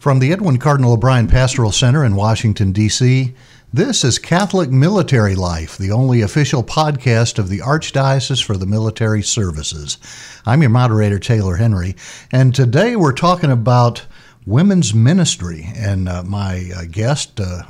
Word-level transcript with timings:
From 0.00 0.18
the 0.18 0.32
Edwin 0.32 0.56
Cardinal 0.56 0.94
O'Brien 0.94 1.26
Pastoral 1.28 1.72
Center 1.72 2.06
in 2.06 2.16
Washington, 2.16 2.72
D.C., 2.72 3.34
this 3.70 4.02
is 4.02 4.18
Catholic 4.18 4.70
Military 4.70 5.34
Life, 5.34 5.76
the 5.76 5.90
only 5.90 6.22
official 6.22 6.64
podcast 6.64 7.38
of 7.38 7.50
the 7.50 7.58
Archdiocese 7.58 8.42
for 8.42 8.56
the 8.56 8.64
Military 8.64 9.22
Services. 9.22 9.98
I'm 10.46 10.62
your 10.62 10.70
moderator, 10.70 11.18
Taylor 11.18 11.56
Henry, 11.56 11.96
and 12.32 12.54
today 12.54 12.96
we're 12.96 13.12
talking 13.12 13.50
about 13.50 14.06
women's 14.46 14.94
ministry. 14.94 15.70
And 15.76 16.08
uh, 16.08 16.22
my 16.22 16.70
uh, 16.74 16.84
guest 16.90 17.38
uh, 17.38 17.64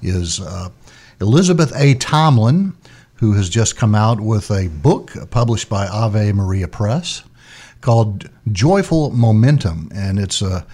is 0.00 0.38
uh, 0.38 0.68
Elizabeth 1.20 1.72
A. 1.74 1.94
Tomlin, 1.94 2.74
who 3.14 3.32
has 3.32 3.48
just 3.48 3.76
come 3.76 3.96
out 3.96 4.20
with 4.20 4.52
a 4.52 4.68
book 4.68 5.16
published 5.32 5.68
by 5.68 5.88
Ave 5.88 6.30
Maria 6.30 6.68
Press 6.68 7.24
called 7.80 8.30
Joyful 8.52 9.10
Momentum. 9.10 9.90
And 9.92 10.20
it's 10.20 10.42
a 10.42 10.64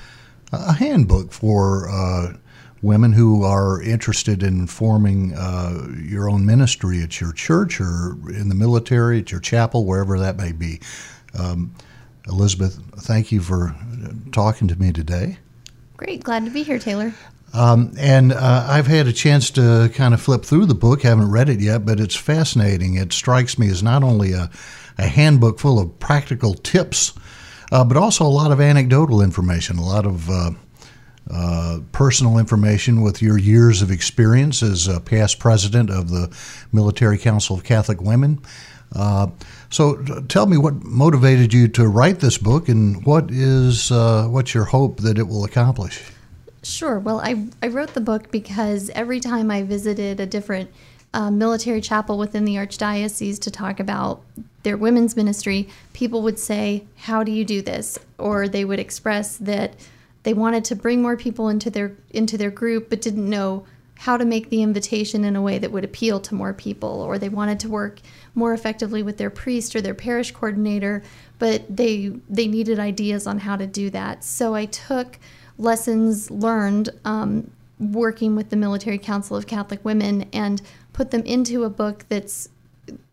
a 0.53 0.73
handbook 0.73 1.33
for 1.33 1.89
uh, 1.89 2.35
women 2.83 3.13
who 3.13 3.43
are 3.43 3.83
interested 3.83 4.43
in 4.43 4.67
forming 4.67 5.35
uh, 5.35 5.89
your 6.01 6.29
own 6.31 6.47
ministry 6.47 7.03
at 7.03 7.21
your 7.21 7.33
church 7.33 7.81
or 7.81 8.17
in 8.31 8.49
the 8.49 8.55
military, 8.55 9.19
at 9.19 9.31
your 9.31 9.41
chapel, 9.41 9.85
wherever 9.85 10.19
that 10.19 10.37
may 10.37 10.53
be. 10.53 10.81
Um, 11.39 11.75
Elizabeth, 12.27 12.79
thank 13.01 13.33
you 13.33 13.41
for 13.41 13.75
talking 14.33 14.69
to 14.69 14.77
me 14.77 14.93
today. 14.93 15.39
Great, 15.97 16.23
glad 16.23 16.45
to 16.45 16.51
be 16.51 16.63
here, 16.63 16.79
Taylor. 16.79 17.13
Um, 17.55 17.95
and 17.99 18.33
uh, 18.33 18.67
I've 18.69 18.87
had 18.87 19.07
a 19.07 19.13
chance 19.13 19.51
to 19.53 19.91
kind 19.95 20.13
of 20.13 20.21
flip 20.21 20.45
through 20.45 20.67
the 20.67 20.75
book. 20.75 21.03
Haven't 21.03 21.31
read 21.31 21.49
it 21.49 21.61
yet, 21.61 21.87
but 21.87 21.99
it's 21.99 22.15
fascinating. 22.15 22.95
It 22.95 23.13
strikes 23.13 23.59
me 23.59 23.69
as 23.71 23.83
not 23.83 24.03
only 24.03 24.33
a, 24.33 24.51
a 24.99 25.07
handbook 25.07 25.59
full 25.59 25.81
of 25.81 25.99
practical 25.99 26.55
tips 26.55 27.15
uh, 27.73 27.85
but 27.85 27.97
also 27.97 28.25
a 28.25 28.29
lot 28.29 28.51
of 28.51 28.61
anecdotal 28.61 29.21
information, 29.21 29.79
a 29.79 29.85
lot 29.85 30.07
of 30.07 30.31
uh, 30.31 30.51
uh, 31.31 31.81
personal 31.93 32.39
information 32.39 33.03
with 33.03 33.21
your 33.21 33.37
years 33.39 33.83
of 33.83 33.91
experience 33.91 34.63
as 34.63 34.89
a 34.89 35.01
past 35.01 35.39
president 35.39 35.91
of 35.91 36.09
the 36.09 36.35
Military 36.73 37.19
Council 37.19 37.57
of 37.57 37.65
Catholic 37.65 38.01
Women. 38.01 38.41
Uh, 38.95 39.27
so, 39.69 39.97
tell 40.29 40.47
me 40.47 40.57
what 40.57 40.83
motivated 40.83 41.53
you 41.53 41.69
to 41.69 41.87
write 41.87 42.21
this 42.21 42.39
book, 42.39 42.71
and 42.71 43.05
what 43.05 43.31
is 43.31 43.93
uh, 43.93 44.27
what's 44.29 44.55
your 44.55 44.65
hope 44.65 45.01
that 45.01 45.19
it 45.19 45.25
will 45.25 45.45
accomplish? 45.45 46.03
Sure. 46.63 46.99
Well, 46.99 47.21
I 47.21 47.47
I 47.63 47.69
wrote 47.69 47.93
the 47.93 48.01
book 48.01 48.31
because 48.31 48.89
every 48.91 49.21
time 49.21 49.51
I 49.51 49.63
visited 49.63 50.21
a 50.21 50.27
different 50.27 50.71
military 51.15 51.81
chapel 51.81 52.19
within 52.19 52.45
the 52.45 52.57
archdiocese 52.57 53.39
to 53.41 53.51
talk 53.51 53.81
about 53.81 54.23
their 54.63 54.77
women's 54.77 55.17
ministry, 55.17 55.69
people 55.93 56.23
would 56.23 56.39
say, 56.39 56.85
"How 56.97 57.23
do 57.25 57.33
you 57.33 57.45
do 57.45 57.63
this?" 57.63 57.99
Or 58.19 58.49
they 58.49 58.65
would 58.65 58.79
express 58.79 59.37
that 59.37 59.75
they 60.25 60.35
wanted 60.35 60.65
to 60.67 60.77
bring 60.77 61.01
more 61.01 61.17
people 61.17 61.49
into 61.49 61.71
their 61.71 61.93
into 62.11 62.37
their 62.37 62.51
group, 62.51 62.91
but 62.91 63.01
didn't 63.01 63.29
know 63.29 63.65
how 63.99 64.17
to 64.17 64.25
make 64.25 64.49
the 64.49 64.63
invitation 64.63 65.25
in 65.25 65.35
a 65.35 65.43
way 65.43 65.59
that 65.59 65.73
would 65.73 65.85
appeal 65.85 66.21
to 66.21 66.35
more 66.35 66.53
people, 66.53 67.01
or 67.01 67.19
they 67.19 67.29
wanted 67.29 67.59
to 67.59 67.69
work 67.69 68.01
more 68.35 68.53
effectively 68.53 69.03
with 69.03 69.17
their 69.17 69.31
priest 69.31 69.75
or 69.75 69.81
their 69.81 69.95
parish 69.95 70.31
coordinator, 70.31 71.03
but 71.39 71.65
they 71.69 72.13
they 72.29 72.47
needed 72.47 72.79
ideas 72.79 73.27
on 73.27 73.39
how 73.39 73.57
to 73.57 73.67
do 73.67 73.91
that. 73.91 74.23
So 74.23 74.55
I 74.55 74.67
took 74.67 75.19
lessons 75.57 76.31
learned 76.31 76.91
um, 77.05 77.51
working 77.79 78.35
with 78.35 78.51
the 78.51 78.57
Military 78.57 78.99
Council 78.99 79.37
of 79.37 79.47
Catholic 79.47 79.85
Women 79.85 80.29
and 80.33 80.61
put 80.93 81.11
them 81.11 81.23
into 81.23 81.65
a 81.65 81.71
book 81.71 82.05
that's 82.09 82.49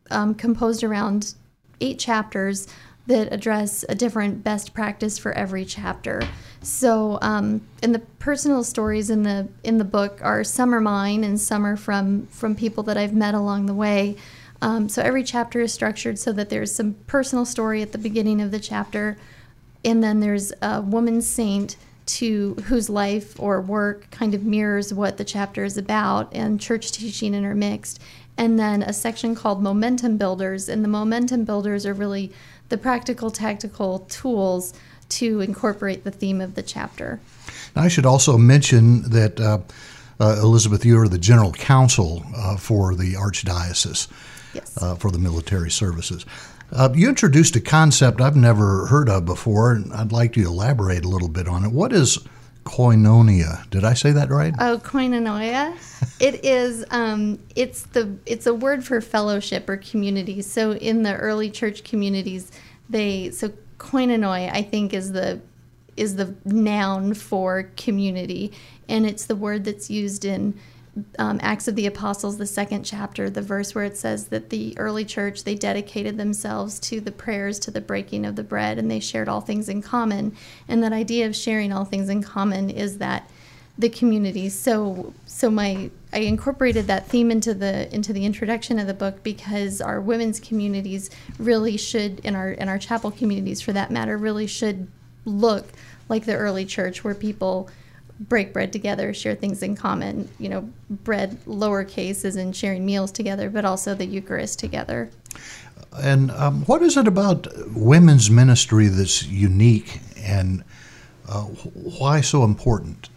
um, 0.10 0.36
composed 0.36 0.84
around 0.84 1.36
eight 1.82 2.00
chapters 2.00 2.68
that 3.08 3.32
address 3.32 3.86
a 3.88 3.96
different 3.96 4.44
best 4.44 4.74
practice 4.74 5.18
for 5.18 5.32
every 5.34 5.64
chapter. 5.64 6.28
So, 6.62 7.20
um, 7.22 7.62
and 7.84 7.94
the 7.94 8.00
personal 8.00 8.64
stories 8.64 9.12
in 9.12 9.24
the 9.24 9.48
in 9.64 9.78
the 9.78 9.84
book 9.84 10.20
are 10.24 10.44
some 10.44 10.74
are 10.74 10.82
mine 10.82 11.24
and 11.24 11.40
some 11.40 11.66
are 11.66 11.78
from 11.78 12.26
from 12.28 12.56
people 12.56 12.82
that 12.84 12.98
I've 12.98 13.14
met 13.14 13.36
along 13.36 13.68
the 13.68 13.76
way. 13.76 14.16
Um, 14.62 14.90
so 14.90 15.02
every 15.04 15.24
chapter 15.24 15.62
is 15.62 15.74
structured 15.74 16.18
so 16.18 16.32
that 16.34 16.50
there's 16.50 16.74
some 16.74 16.96
personal 17.06 17.46
story 17.46 17.84
at 17.84 17.92
the 17.92 17.98
beginning 18.00 18.42
of 18.42 18.50
the 18.50 18.60
chapter, 18.60 19.18
and 19.84 20.04
then 20.04 20.22
there's 20.22 20.52
a 20.62 20.82
woman 20.82 21.22
saint 21.22 21.76
to 22.06 22.54
whose 22.66 22.90
life 22.90 23.40
or 23.40 23.62
work 23.62 24.10
kind 24.12 24.34
of 24.34 24.44
mirrors 24.44 24.94
what 24.94 25.18
the 25.18 25.26
chapter 25.26 25.64
is 25.64 25.78
about, 25.78 26.34
and 26.34 26.62
church 26.62 26.92
teaching 26.92 27.34
intermixed 27.34 28.00
and 28.38 28.60
then 28.60 28.84
a 28.84 28.94
section 28.94 29.36
called 29.36 29.62
Momentum 29.62 30.18
Builders. 30.18 30.68
And 30.70 30.84
the 30.84 30.90
Momentum 30.90 31.46
Builders 31.46 31.86
are 31.86 31.94
really 31.94 32.32
the 32.70 32.78
practical, 32.78 33.32
tactical 33.32 34.00
tools 34.10 34.74
to 35.08 35.40
incorporate 35.40 36.04
the 36.04 36.12
theme 36.12 36.42
of 36.42 36.56
the 36.56 36.64
chapter. 36.64 37.20
Now, 37.76 37.84
I 37.84 37.88
should 37.88 38.06
also 38.06 38.38
mention 38.38 39.10
that 39.10 39.40
uh, 39.40 39.60
uh, 40.20 40.40
Elizabeth, 40.42 40.84
you 40.84 41.00
are 41.00 41.08
the 41.08 41.18
general 41.18 41.52
counsel 41.52 42.24
uh, 42.36 42.58
for 42.58 42.96
the 42.96 43.14
Archdiocese 43.14 44.08
yes. 44.54 44.82
Uh, 44.82 44.96
for 44.96 45.12
the 45.12 45.20
military 45.20 45.70
services. 45.70 46.26
Uh, 46.72 46.90
you 46.94 47.08
introduced 47.10 47.56
a 47.56 47.62
concept 47.62 48.22
I've 48.22 48.36
never 48.36 48.88
heard 48.88 49.10
of 49.10 49.26
before, 49.26 49.72
and 49.72 49.94
I'd 49.94 50.12
like 50.12 50.36
you 50.36 50.44
to 50.44 50.50
elaborate 50.50 51.06
a 51.06 51.08
little 51.08 51.30
bit 51.30 51.48
on 51.48 51.64
it. 51.64 51.72
What 51.72 51.94
is 51.94 52.20
koinonia. 52.66 53.70
Did 53.70 53.84
I 53.84 53.94
say 53.94 54.12
that 54.12 54.30
right? 54.30 54.54
Oh, 54.60 54.80
koinonia. 54.84 55.76
it 56.20 56.44
is. 56.44 56.84
Um, 56.90 57.40
it's 57.56 57.84
the. 57.84 58.18
It's 58.26 58.48
a 58.48 58.54
word 58.54 58.84
for 58.84 59.00
fellowship 59.00 59.70
or 59.70 59.78
community. 59.78 60.42
So 60.42 60.74
in 60.74 61.04
the 61.04 61.16
early 61.16 61.50
church 61.50 61.84
communities, 61.84 62.52
they 62.90 63.32
so 63.32 63.54
koinonoi 63.78 64.52
I 64.52 64.62
think 64.64 64.94
is 64.94 65.12
the 65.12 65.40
is 65.96 66.18
the 66.18 66.36
noun 66.44 67.14
for 67.14 67.72
community, 67.78 68.52
and 68.90 69.06
it's 69.06 69.26
the 69.26 69.36
word 69.36 69.64
that's 69.64 69.90
used 69.90 70.26
in 70.26 70.60
um, 71.20 71.40
Acts 71.42 71.68
of 71.68 71.76
the 71.76 71.88
Apostles, 71.88 72.38
the 72.38 72.46
second 72.46 72.84
chapter, 72.84 73.30
the 73.30 73.42
verse 73.42 73.76
where 73.76 73.84
it 73.84 73.98
says 73.98 74.28
that 74.28 74.50
the 74.50 74.78
early 74.78 75.04
church 75.04 75.44
they 75.44 75.56
dedicated 75.56 76.18
themselves 76.18 76.80
to 76.82 77.02
the 77.02 77.12
prayers, 77.12 77.60
to 77.60 77.72
the 77.72 77.82
breaking 77.82 78.26
of 78.26 78.36
the 78.36 78.44
bread, 78.44 78.78
and 78.78 78.90
they 78.90 79.00
shared 79.00 79.28
all 79.28 79.42
things 79.42 79.68
in 79.68 79.82
common. 79.82 80.36
And 80.68 80.84
that 80.84 80.94
idea 80.94 81.26
of 81.28 81.36
sharing 81.36 81.74
all 81.74 81.86
things 81.86 82.10
in 82.10 82.24
common 82.24 82.70
is 82.70 82.98
that 83.00 83.30
the 83.78 83.90
community. 83.90 84.48
So, 84.48 85.14
so 85.26 85.52
my 85.52 85.90
I 86.14 86.20
incorporated 86.20 86.88
that 86.88 87.08
theme 87.08 87.30
into 87.30 87.54
the 87.54 87.94
into 87.94 88.14
the 88.14 88.26
introduction 88.26 88.80
of 88.80 88.88
the 88.88 88.94
book 88.94 89.22
because 89.22 89.82
our 89.82 90.00
women's 90.00 90.40
communities 90.40 91.10
really 91.38 91.76
should, 91.76 92.20
in 92.22 92.36
our 92.36 92.52
in 92.52 92.70
our 92.70 92.78
chapel 92.78 93.12
communities 93.12 93.60
for 93.60 93.74
that 93.74 93.92
matter, 93.92 94.18
really 94.18 94.48
should 94.48 94.88
look 95.26 95.68
like 96.08 96.26
the 96.26 96.36
early 96.36 96.66
church, 96.66 97.04
where 97.04 97.16
people 97.16 97.70
break 98.20 98.54
bread 98.54 98.72
together, 98.72 99.14
share 99.14 99.36
things 99.36 99.62
in 99.62 99.76
common. 99.76 100.30
You 100.40 100.50
know, 100.50 100.70
bread 100.90 101.38
lowercase 101.46 102.26
is 102.26 102.36
in 102.36 102.54
sharing 102.54 102.86
meals 102.86 103.12
together, 103.12 103.50
but 103.50 103.66
also 103.66 103.94
the 103.94 104.06
Eucharist 104.06 104.60
together. 104.60 105.10
And 105.98 106.32
um, 106.32 106.66
what 106.66 106.82
is 106.82 106.98
it 106.98 107.08
about 107.08 107.48
women's 107.74 108.30
ministry 108.30 108.88
that's 108.88 109.24
unique, 109.24 110.00
and 110.18 110.64
uh, 111.30 111.44
why 111.44 112.22
so 112.22 112.44
important? 112.44 113.10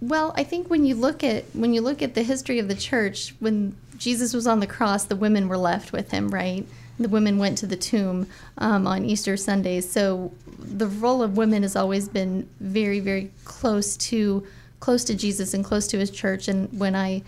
Well, 0.00 0.34
I 0.36 0.44
think 0.44 0.68
when 0.68 0.84
you 0.84 0.94
look 0.94 1.24
at 1.24 1.44
when 1.54 1.72
you 1.72 1.80
look 1.80 2.02
at 2.02 2.14
the 2.14 2.22
history 2.22 2.58
of 2.58 2.68
the 2.68 2.74
church, 2.74 3.34
when 3.38 3.76
Jesus 3.96 4.34
was 4.34 4.46
on 4.46 4.60
the 4.60 4.66
cross, 4.66 5.04
the 5.04 5.16
women 5.16 5.48
were 5.48 5.56
left 5.56 5.92
with 5.92 6.10
him, 6.10 6.28
right? 6.30 6.66
The 6.98 7.08
women 7.08 7.38
went 7.38 7.58
to 7.58 7.66
the 7.66 7.76
tomb 7.76 8.26
um, 8.58 8.86
on 8.86 9.04
Easter 9.04 9.36
Sundays. 9.36 9.90
So 9.90 10.32
the 10.58 10.86
role 10.86 11.22
of 11.22 11.36
women 11.36 11.62
has 11.62 11.74
always 11.76 12.08
been 12.08 12.48
very, 12.60 13.00
very 13.00 13.30
close 13.44 13.96
to 13.96 14.46
close 14.80 15.04
to 15.04 15.14
Jesus 15.14 15.54
and 15.54 15.64
close 15.64 15.86
to 15.88 15.98
His 15.98 16.10
church. 16.10 16.48
And 16.48 16.68
when 16.78 16.94
I 16.94 17.22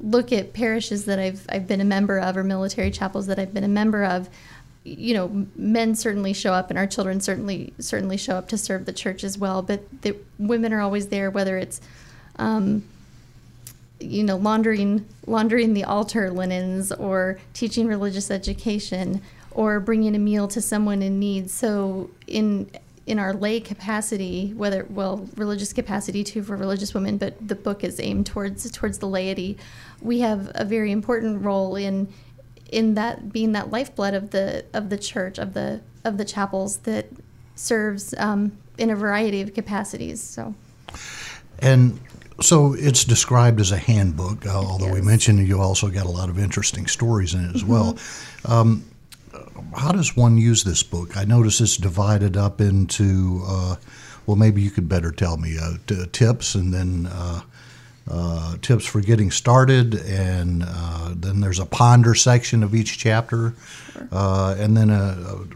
look 0.00 0.32
at 0.32 0.52
parishes 0.52 1.04
that 1.04 1.18
I've 1.18 1.44
I've 1.48 1.66
been 1.66 1.80
a 1.80 1.84
member 1.84 2.18
of 2.18 2.36
or 2.36 2.44
military 2.44 2.90
chapels 2.90 3.26
that 3.26 3.38
I've 3.38 3.52
been 3.52 3.64
a 3.64 3.68
member 3.68 4.04
of, 4.04 4.28
you 4.84 5.14
know, 5.14 5.46
men 5.56 5.94
certainly 5.94 6.32
show 6.32 6.52
up, 6.52 6.70
and 6.70 6.78
our 6.78 6.86
children 6.86 7.20
certainly 7.20 7.72
certainly 7.78 8.16
show 8.16 8.36
up 8.36 8.48
to 8.48 8.58
serve 8.58 8.84
the 8.84 8.92
church 8.92 9.24
as 9.24 9.38
well. 9.38 9.62
But 9.62 10.02
the 10.02 10.16
women 10.38 10.72
are 10.72 10.80
always 10.80 11.08
there, 11.08 11.30
whether 11.30 11.58
it's 11.58 11.80
um, 12.36 12.84
you 14.00 14.22
know 14.22 14.36
laundering 14.36 15.06
laundering 15.26 15.74
the 15.74 15.84
altar 15.84 16.30
linens 16.30 16.92
or 16.92 17.38
teaching 17.52 17.86
religious 17.86 18.30
education 18.30 19.20
or 19.50 19.80
bringing 19.80 20.14
a 20.14 20.18
meal 20.18 20.46
to 20.48 20.60
someone 20.60 21.02
in 21.02 21.18
need. 21.18 21.50
So 21.50 22.10
in 22.26 22.70
in 23.06 23.18
our 23.18 23.32
lay 23.32 23.58
capacity 23.58 24.52
whether 24.54 24.86
well 24.90 25.26
religious 25.36 25.72
capacity 25.72 26.22
too 26.22 26.42
for 26.42 26.56
religious 26.56 26.92
women 26.92 27.16
but 27.16 27.48
the 27.48 27.54
book 27.54 27.82
is 27.82 27.98
aimed 28.00 28.26
towards 28.26 28.70
towards 28.70 28.98
the 28.98 29.06
laity 29.06 29.56
we 30.02 30.20
have 30.20 30.52
a 30.54 30.62
very 30.62 30.92
important 30.92 31.42
role 31.42 31.74
in 31.74 32.06
in 32.70 32.94
that 32.94 33.32
being 33.32 33.52
that 33.52 33.70
lifeblood 33.70 34.12
of 34.12 34.30
the 34.30 34.64
of 34.74 34.90
the 34.90 34.98
church 34.98 35.38
of 35.38 35.54
the 35.54 35.80
of 36.04 36.18
the 36.18 36.24
chapels 36.24 36.78
that 36.78 37.06
serves 37.54 38.14
um, 38.18 38.52
in 38.76 38.90
a 38.90 38.96
variety 38.96 39.40
of 39.40 39.54
capacities 39.54 40.22
so. 40.22 40.54
And 41.60 41.98
so 42.40 42.74
it's 42.74 43.04
described 43.04 43.60
as 43.60 43.72
a 43.72 43.78
handbook, 43.78 44.46
uh, 44.46 44.50
although 44.50 44.86
yes. 44.86 44.94
we 44.94 45.00
mentioned 45.02 45.46
you 45.46 45.60
also 45.60 45.88
got 45.88 46.06
a 46.06 46.10
lot 46.10 46.28
of 46.28 46.38
interesting 46.38 46.86
stories 46.86 47.34
in 47.34 47.44
it 47.44 47.54
as 47.54 47.62
mm-hmm. 47.62 47.72
well. 47.72 47.98
Um, 48.44 48.84
how 49.76 49.92
does 49.92 50.16
one 50.16 50.38
use 50.38 50.64
this 50.64 50.82
book? 50.82 51.16
I 51.16 51.24
notice 51.24 51.60
it's 51.60 51.76
divided 51.76 52.36
up 52.36 52.60
into 52.60 53.42
uh, 53.46 53.76
well, 54.28 54.36
maybe 54.36 54.60
you 54.60 54.70
could 54.70 54.90
better 54.90 55.10
tell 55.10 55.38
me 55.38 55.56
uh, 55.58 55.78
t- 55.86 56.04
tips 56.12 56.54
and 56.54 56.72
then 56.72 57.06
uh, 57.06 57.40
uh, 58.10 58.56
tips 58.60 58.84
for 58.84 59.00
getting 59.00 59.30
started, 59.30 59.94
and 59.94 60.64
uh, 60.66 61.14
then 61.16 61.40
there's 61.40 61.58
a 61.58 61.64
ponder 61.64 62.14
section 62.14 62.62
of 62.62 62.74
each 62.74 62.98
chapter, 62.98 63.54
uh, 64.12 64.54
and 64.58 64.76
then 64.76 64.90
a, 64.90 65.16
a 65.16 65.46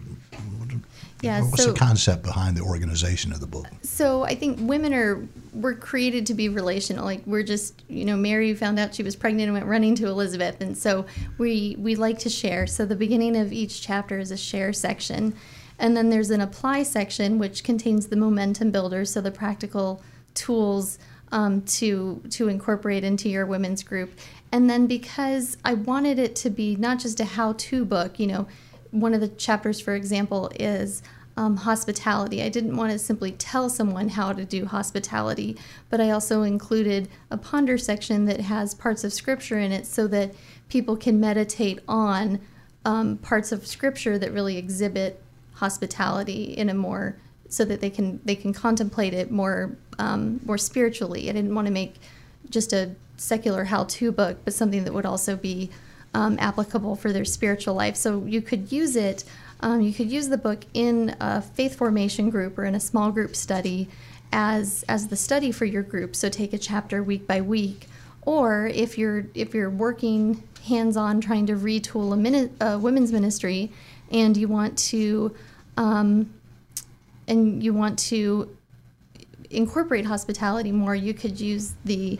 Yeah, 1.22 1.40
what's 1.42 1.62
so 1.62 1.72
the 1.72 1.78
concept 1.78 2.24
behind 2.24 2.56
the 2.56 2.62
organization 2.62 3.32
of 3.32 3.40
the 3.40 3.46
book? 3.46 3.66
so 3.82 4.24
I 4.24 4.34
think 4.34 4.58
women 4.60 4.92
are 4.92 5.26
we're 5.52 5.74
created 5.74 6.26
to 6.26 6.34
be 6.34 6.48
relational. 6.48 7.04
Like 7.04 7.22
we're 7.26 7.44
just 7.44 7.82
you 7.88 8.04
know 8.04 8.16
Mary 8.16 8.52
found 8.54 8.78
out 8.78 8.94
she 8.94 9.02
was 9.02 9.14
pregnant 9.16 9.44
and 9.44 9.52
went 9.54 9.66
running 9.66 9.94
to 9.96 10.08
Elizabeth, 10.08 10.60
and 10.60 10.76
so 10.76 11.06
we 11.38 11.76
we 11.78 11.94
like 11.94 12.18
to 12.20 12.28
share. 12.28 12.66
So 12.66 12.84
the 12.84 12.96
beginning 12.96 13.36
of 13.36 13.52
each 13.52 13.80
chapter 13.80 14.18
is 14.18 14.30
a 14.30 14.36
share 14.36 14.72
section, 14.72 15.34
and 15.78 15.96
then 15.96 16.10
there's 16.10 16.30
an 16.30 16.40
apply 16.40 16.82
section 16.82 17.38
which 17.38 17.62
contains 17.62 18.08
the 18.08 18.16
momentum 18.16 18.70
builders, 18.70 19.12
so 19.12 19.20
the 19.20 19.30
practical 19.30 20.02
tools 20.34 20.98
um, 21.30 21.62
to 21.62 22.22
to 22.30 22.48
incorporate 22.48 23.04
into 23.04 23.28
your 23.28 23.46
women's 23.46 23.82
group. 23.82 24.18
And 24.50 24.68
then 24.68 24.86
because 24.86 25.56
I 25.64 25.74
wanted 25.74 26.18
it 26.18 26.36
to 26.36 26.50
be 26.50 26.76
not 26.76 26.98
just 26.98 27.20
a 27.20 27.24
how-to 27.24 27.84
book, 27.86 28.20
you 28.20 28.26
know, 28.26 28.46
one 28.92 29.14
of 29.14 29.20
the 29.20 29.28
chapters, 29.28 29.80
for 29.80 29.94
example, 29.94 30.50
is 30.58 31.02
um, 31.36 31.56
hospitality. 31.56 32.42
I 32.42 32.48
didn't 32.48 32.76
want 32.76 32.92
to 32.92 32.98
simply 32.98 33.32
tell 33.32 33.68
someone 33.68 34.10
how 34.10 34.32
to 34.32 34.44
do 34.44 34.66
hospitality, 34.66 35.56
but 35.90 36.00
I 36.00 36.10
also 36.10 36.42
included 36.42 37.08
a 37.30 37.36
ponder 37.36 37.78
section 37.78 38.26
that 38.26 38.40
has 38.40 38.74
parts 38.74 39.02
of 39.02 39.12
scripture 39.12 39.58
in 39.58 39.72
it 39.72 39.86
so 39.86 40.06
that 40.08 40.34
people 40.68 40.96
can 40.96 41.18
meditate 41.18 41.80
on 41.88 42.40
um, 42.84 43.16
parts 43.18 43.50
of 43.50 43.66
scripture 43.66 44.18
that 44.18 44.32
really 44.32 44.58
exhibit 44.58 45.22
hospitality 45.54 46.44
in 46.44 46.68
a 46.68 46.74
more 46.74 47.16
so 47.48 47.64
that 47.64 47.80
they 47.80 47.90
can 47.90 48.18
they 48.24 48.34
can 48.34 48.52
contemplate 48.52 49.12
it 49.12 49.30
more 49.30 49.76
um, 49.98 50.40
more 50.44 50.58
spiritually. 50.58 51.28
I 51.28 51.32
didn't 51.32 51.54
want 51.54 51.66
to 51.66 51.72
make 51.72 51.96
just 52.50 52.72
a 52.72 52.94
secular 53.16 53.64
how-to 53.64 54.10
book, 54.10 54.38
but 54.44 54.52
something 54.52 54.84
that 54.84 54.92
would 54.92 55.06
also 55.06 55.36
be 55.36 55.70
um, 56.14 56.38
applicable 56.38 56.96
for 56.96 57.12
their 57.12 57.24
spiritual 57.24 57.74
life. 57.74 57.96
So 57.96 58.24
you 58.24 58.42
could 58.42 58.70
use 58.70 58.96
it. 58.96 59.24
Um, 59.60 59.80
you 59.80 59.92
could 59.92 60.10
use 60.10 60.28
the 60.28 60.38
book 60.38 60.64
in 60.74 61.16
a 61.20 61.40
faith 61.40 61.76
formation 61.76 62.30
group 62.30 62.58
or 62.58 62.64
in 62.64 62.74
a 62.74 62.80
small 62.80 63.10
group 63.10 63.36
study 63.36 63.88
as 64.32 64.84
as 64.88 65.08
the 65.08 65.16
study 65.16 65.52
for 65.52 65.64
your 65.64 65.82
group. 65.82 66.16
So 66.16 66.28
take 66.28 66.52
a 66.52 66.58
chapter 66.58 67.02
week 67.02 67.26
by 67.26 67.40
week, 67.40 67.86
or 68.22 68.66
if 68.66 68.98
you're 68.98 69.26
if 69.34 69.54
you're 69.54 69.70
working 69.70 70.42
hands-on 70.66 71.20
trying 71.20 71.46
to 71.46 71.54
retool 71.54 72.12
a, 72.12 72.16
mini, 72.16 72.48
a 72.60 72.78
women's 72.78 73.12
ministry, 73.12 73.70
and 74.10 74.36
you 74.36 74.48
want 74.48 74.78
to 74.78 75.34
um, 75.76 76.32
and 77.28 77.62
you 77.62 77.74
want 77.74 77.98
to 77.98 78.56
incorporate 79.50 80.06
hospitality 80.06 80.72
more, 80.72 80.94
you 80.94 81.14
could 81.14 81.40
use 81.40 81.74
the 81.84 82.18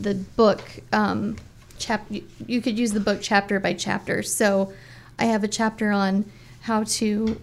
the 0.00 0.14
book 0.14 0.62
um, 0.92 1.36
chap. 1.84 2.06
You 2.46 2.60
could 2.60 2.78
use 2.78 2.92
the 2.92 3.00
book 3.00 3.18
chapter 3.22 3.60
by 3.60 3.74
chapter. 3.74 4.22
So, 4.22 4.72
I 5.18 5.26
have 5.26 5.44
a 5.44 5.48
chapter 5.48 5.90
on 5.90 6.24
how 6.62 6.84
to 6.84 7.40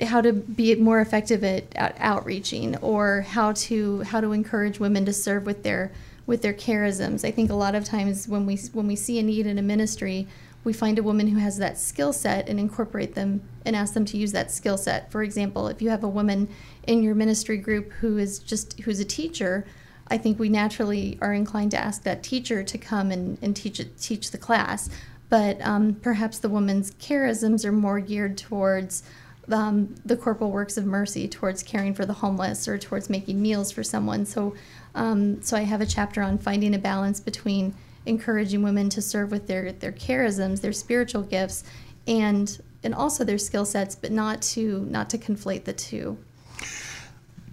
how 0.00 0.20
to 0.20 0.32
be 0.32 0.74
more 0.74 1.00
effective 1.00 1.42
at, 1.42 1.64
at 1.74 1.96
outreaching, 1.98 2.76
or 2.78 3.22
how 3.22 3.52
to 3.52 4.02
how 4.02 4.20
to 4.20 4.32
encourage 4.32 4.78
women 4.80 5.04
to 5.06 5.12
serve 5.12 5.46
with 5.46 5.62
their 5.62 5.92
with 6.26 6.42
their 6.42 6.52
charisms. 6.52 7.24
I 7.24 7.30
think 7.30 7.50
a 7.50 7.54
lot 7.54 7.74
of 7.74 7.84
times 7.84 8.28
when 8.28 8.44
we 8.46 8.56
when 8.72 8.86
we 8.86 8.96
see 8.96 9.18
a 9.18 9.22
need 9.22 9.46
in 9.46 9.58
a 9.58 9.62
ministry, 9.62 10.26
we 10.64 10.72
find 10.72 10.98
a 10.98 11.02
woman 11.02 11.28
who 11.28 11.38
has 11.38 11.56
that 11.58 11.78
skill 11.78 12.12
set 12.12 12.48
and 12.48 12.58
incorporate 12.58 13.14
them 13.14 13.40
and 13.64 13.76
ask 13.76 13.94
them 13.94 14.04
to 14.06 14.18
use 14.18 14.32
that 14.32 14.50
skill 14.50 14.76
set. 14.76 15.10
For 15.10 15.22
example, 15.22 15.68
if 15.68 15.80
you 15.80 15.90
have 15.90 16.04
a 16.04 16.08
woman 16.08 16.48
in 16.86 17.02
your 17.02 17.14
ministry 17.14 17.56
group 17.56 17.92
who 17.92 18.18
is 18.18 18.38
just 18.40 18.80
who's 18.80 19.00
a 19.00 19.04
teacher, 19.04 19.64
I 20.08 20.18
think 20.18 20.38
we 20.38 20.48
naturally 20.48 21.18
are 21.20 21.32
inclined 21.32 21.72
to 21.72 21.78
ask 21.78 22.02
that 22.04 22.22
teacher 22.22 22.62
to 22.62 22.78
come 22.78 23.10
and, 23.10 23.38
and 23.42 23.56
teach 23.56 23.80
it, 23.80 23.98
teach 23.98 24.30
the 24.30 24.38
class. 24.38 24.88
But 25.28 25.60
um, 25.62 25.94
perhaps 25.94 26.38
the 26.38 26.48
woman's 26.48 26.92
charisms 26.92 27.64
are 27.64 27.72
more 27.72 27.98
geared 27.98 28.38
towards 28.38 29.02
um, 29.50 29.94
the 30.04 30.16
corporal 30.16 30.50
works 30.50 30.76
of 30.76 30.86
mercy, 30.86 31.28
towards 31.28 31.62
caring 31.62 31.94
for 31.94 32.06
the 32.06 32.12
homeless, 32.12 32.68
or 32.68 32.78
towards 32.78 33.10
making 33.10 33.40
meals 33.40 33.70
for 33.70 33.82
someone. 33.82 34.24
So, 34.24 34.54
um, 34.94 35.42
so 35.42 35.56
I 35.56 35.62
have 35.62 35.80
a 35.80 35.86
chapter 35.86 36.22
on 36.22 36.38
finding 36.38 36.74
a 36.74 36.78
balance 36.78 37.20
between 37.20 37.74
encouraging 38.06 38.62
women 38.62 38.88
to 38.90 39.02
serve 39.02 39.30
with 39.30 39.46
their 39.46 39.72
their 39.72 39.92
charisms, 39.92 40.60
their 40.60 40.72
spiritual 40.72 41.22
gifts, 41.22 41.64
and 42.06 42.60
and 42.82 42.94
also 42.94 43.24
their 43.24 43.38
skill 43.38 43.64
sets, 43.64 43.96
but 43.96 44.12
not 44.12 44.42
to 44.42 44.86
not 44.90 45.10
to 45.10 45.18
conflate 45.18 45.64
the 45.64 45.72
two. 45.72 46.18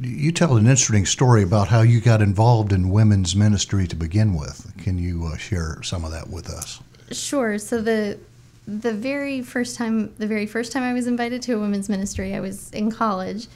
You 0.05 0.31
tell 0.31 0.57
an 0.57 0.67
interesting 0.67 1.05
story 1.05 1.43
about 1.43 1.69
how 1.69 1.81
you 1.81 2.01
got 2.01 2.21
involved 2.21 2.73
in 2.73 2.89
women's 2.89 3.35
ministry 3.35 3.87
to 3.87 3.95
begin 3.95 4.33
with. 4.33 4.73
Can 4.77 4.97
you 4.97 5.25
uh, 5.25 5.37
share 5.37 5.81
some 5.81 6.03
of 6.03 6.11
that 6.11 6.29
with 6.29 6.49
us? 6.49 6.81
Sure. 7.11 7.57
So 7.57 7.81
the 7.81 8.19
the 8.67 8.93
very 8.93 9.41
first 9.41 9.77
time 9.77 10.13
the 10.17 10.27
very 10.27 10.45
first 10.45 10.71
time 10.71 10.83
I 10.83 10.93
was 10.93 11.07
invited 11.07 11.41
to 11.43 11.53
a 11.53 11.59
women's 11.59 11.89
ministry, 11.89 12.35
I 12.35 12.39
was 12.39 12.71
in 12.71 12.91
college, 12.91 13.47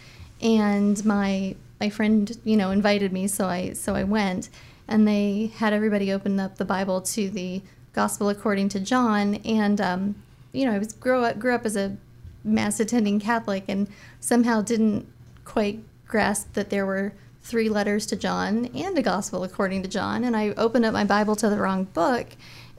and 0.42 1.04
my 1.06 1.56
my 1.80 1.90
friend 1.90 2.38
you 2.44 2.58
know 2.58 2.72
invited 2.72 3.12
me, 3.12 3.28
so 3.28 3.48
I 3.48 3.74
so 3.74 3.96
I 3.96 4.04
went, 4.04 4.50
and 4.88 5.08
they 5.08 5.52
had 5.56 5.74
everybody 5.74 6.12
open 6.12 6.40
up 6.40 6.58
the 6.58 6.66
Bible 6.66 7.02
to 7.02 7.30
the 7.30 7.62
Gospel 7.94 8.30
according 8.30 8.70
to 8.70 8.80
John, 8.80 9.36
and 9.46 9.82
um, 9.82 10.16
you 10.52 10.66
know 10.66 10.74
I 10.74 10.80
was 10.80 10.94
grow 10.94 11.24
up 11.24 11.40
grew 11.40 11.56
up 11.56 11.66
as 11.66 11.76
a 11.76 11.98
mass 12.44 12.80
attending 12.80 13.20
Catholic, 13.20 13.66
and 13.68 13.88
somehow 14.20 14.62
didn't 14.62 15.08
quite 15.46 15.80
grasp 16.08 16.54
that 16.54 16.70
there 16.70 16.86
were 16.86 17.14
three 17.42 17.70
letters 17.70 18.06
to 18.08 18.16
John 18.16 18.66
and 18.76 18.98
a 18.98 19.02
gospel 19.02 19.44
according 19.44 19.84
to 19.84 19.90
John. 19.90 20.24
And 20.24 20.36
I 20.36 20.50
opened 20.52 20.86
up 20.86 20.94
my 20.94 21.06
Bible 21.06 21.36
to 21.38 21.50
the 21.50 21.58
wrong 21.58 21.86
book, 21.86 22.28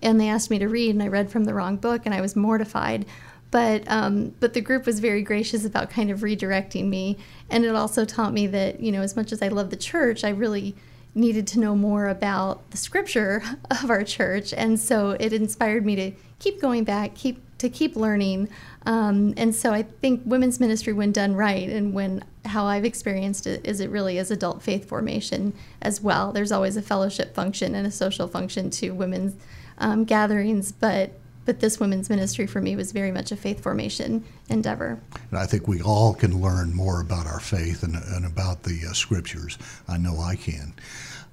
and 0.03 0.21
they 0.21 0.29
asked 0.29 0.51
me 0.51 0.59
to 0.59 0.69
read, 0.69 0.91
and 0.91 1.03
I 1.03 1.09
read 1.09 1.31
from 1.31 1.45
the 1.45 1.55
wrong 1.55 1.77
book, 1.77 2.03
and 2.05 2.15
I 2.15 2.21
was 2.21 2.37
mortified. 2.37 3.07
But 3.51 3.91
um, 3.91 4.35
but 4.41 4.53
the 4.53 4.61
group 4.61 4.85
was 4.85 5.01
very 5.01 5.23
gracious 5.23 5.65
about 5.65 5.89
kind 5.89 6.11
of 6.11 6.21
redirecting 6.21 6.89
me, 6.89 7.17
and 7.49 7.65
it 7.65 7.75
also 7.75 8.05
taught 8.05 8.35
me 8.35 8.47
that 8.49 8.81
you 8.81 8.93
know 8.93 9.01
as 9.01 9.17
much 9.17 9.33
as 9.33 9.41
I 9.41 9.49
love 9.49 9.71
the 9.71 9.77
church, 9.77 10.23
I 10.23 10.29
really 10.29 10.77
needed 11.15 11.47
to 11.49 11.59
know 11.59 11.75
more 11.75 12.09
about 12.09 12.71
the 12.71 12.77
scripture 12.77 13.43
of 13.71 13.89
our 13.89 14.05
church, 14.05 14.53
and 14.53 14.79
so 14.79 15.17
it 15.19 15.33
inspired 15.33 15.87
me 15.87 15.97
to 15.97 16.13
keep 16.39 16.61
going 16.61 16.85
back, 16.85 17.15
keep 17.15 17.43
to 17.59 17.71
keep 17.71 17.97
learning. 17.97 18.51
Um, 18.85 19.33
and 19.37 19.55
so 19.55 19.73
I 19.73 19.83
think 19.83 20.23
women's 20.27 20.61
ministry, 20.61 20.93
when 20.93 21.11
done 21.11 21.35
right, 21.35 21.71
and 21.71 21.95
when 21.95 22.25
how 22.49 22.67
I've 22.67 22.85
experienced 22.85 23.47
it, 23.47 23.65
is 23.65 23.81
it 23.81 23.91
really 23.91 24.19
is 24.19 24.31
adult 24.31 24.63
faith 24.63 24.89
formation 24.89 25.53
as 25.81 26.01
well. 26.01 26.33
There's 26.33 26.53
always 26.53 26.77
a 26.77 26.83
fellowship 26.83 27.35
function 27.35 27.75
and 27.75 27.87
a 27.87 27.91
social 27.91 28.29
function 28.29 28.71
to 28.71 28.91
women's 28.91 29.35
um, 29.79 30.05
gatherings, 30.05 30.73
but 30.73 31.13
but 31.45 31.61
this 31.61 31.81
women's 31.81 32.11
ministry 32.11 32.47
for 32.47 32.61
me 32.61 32.77
was 32.77 32.93
very 32.93 33.11
much 33.11 33.33
a 33.33 33.37
faith 33.37 33.63
formation 33.63 34.23
endeavor. 34.51 35.01
And 35.31 35.39
I 35.39 35.47
think 35.47 35.67
we 35.67 35.81
all 35.81 36.13
can 36.13 36.43
learn 36.43 36.75
more 36.75 37.01
about 37.01 37.27
our 37.27 37.41
faith 37.41 37.83
and, 37.83 37.95
and 37.95 38.27
about 38.27 38.65
the 38.65 38.83
uh, 38.87 38.93
scriptures. 38.93 39.57
I 39.89 39.97
know 39.97 40.21
I 40.21 40.37
can. 40.37 40.75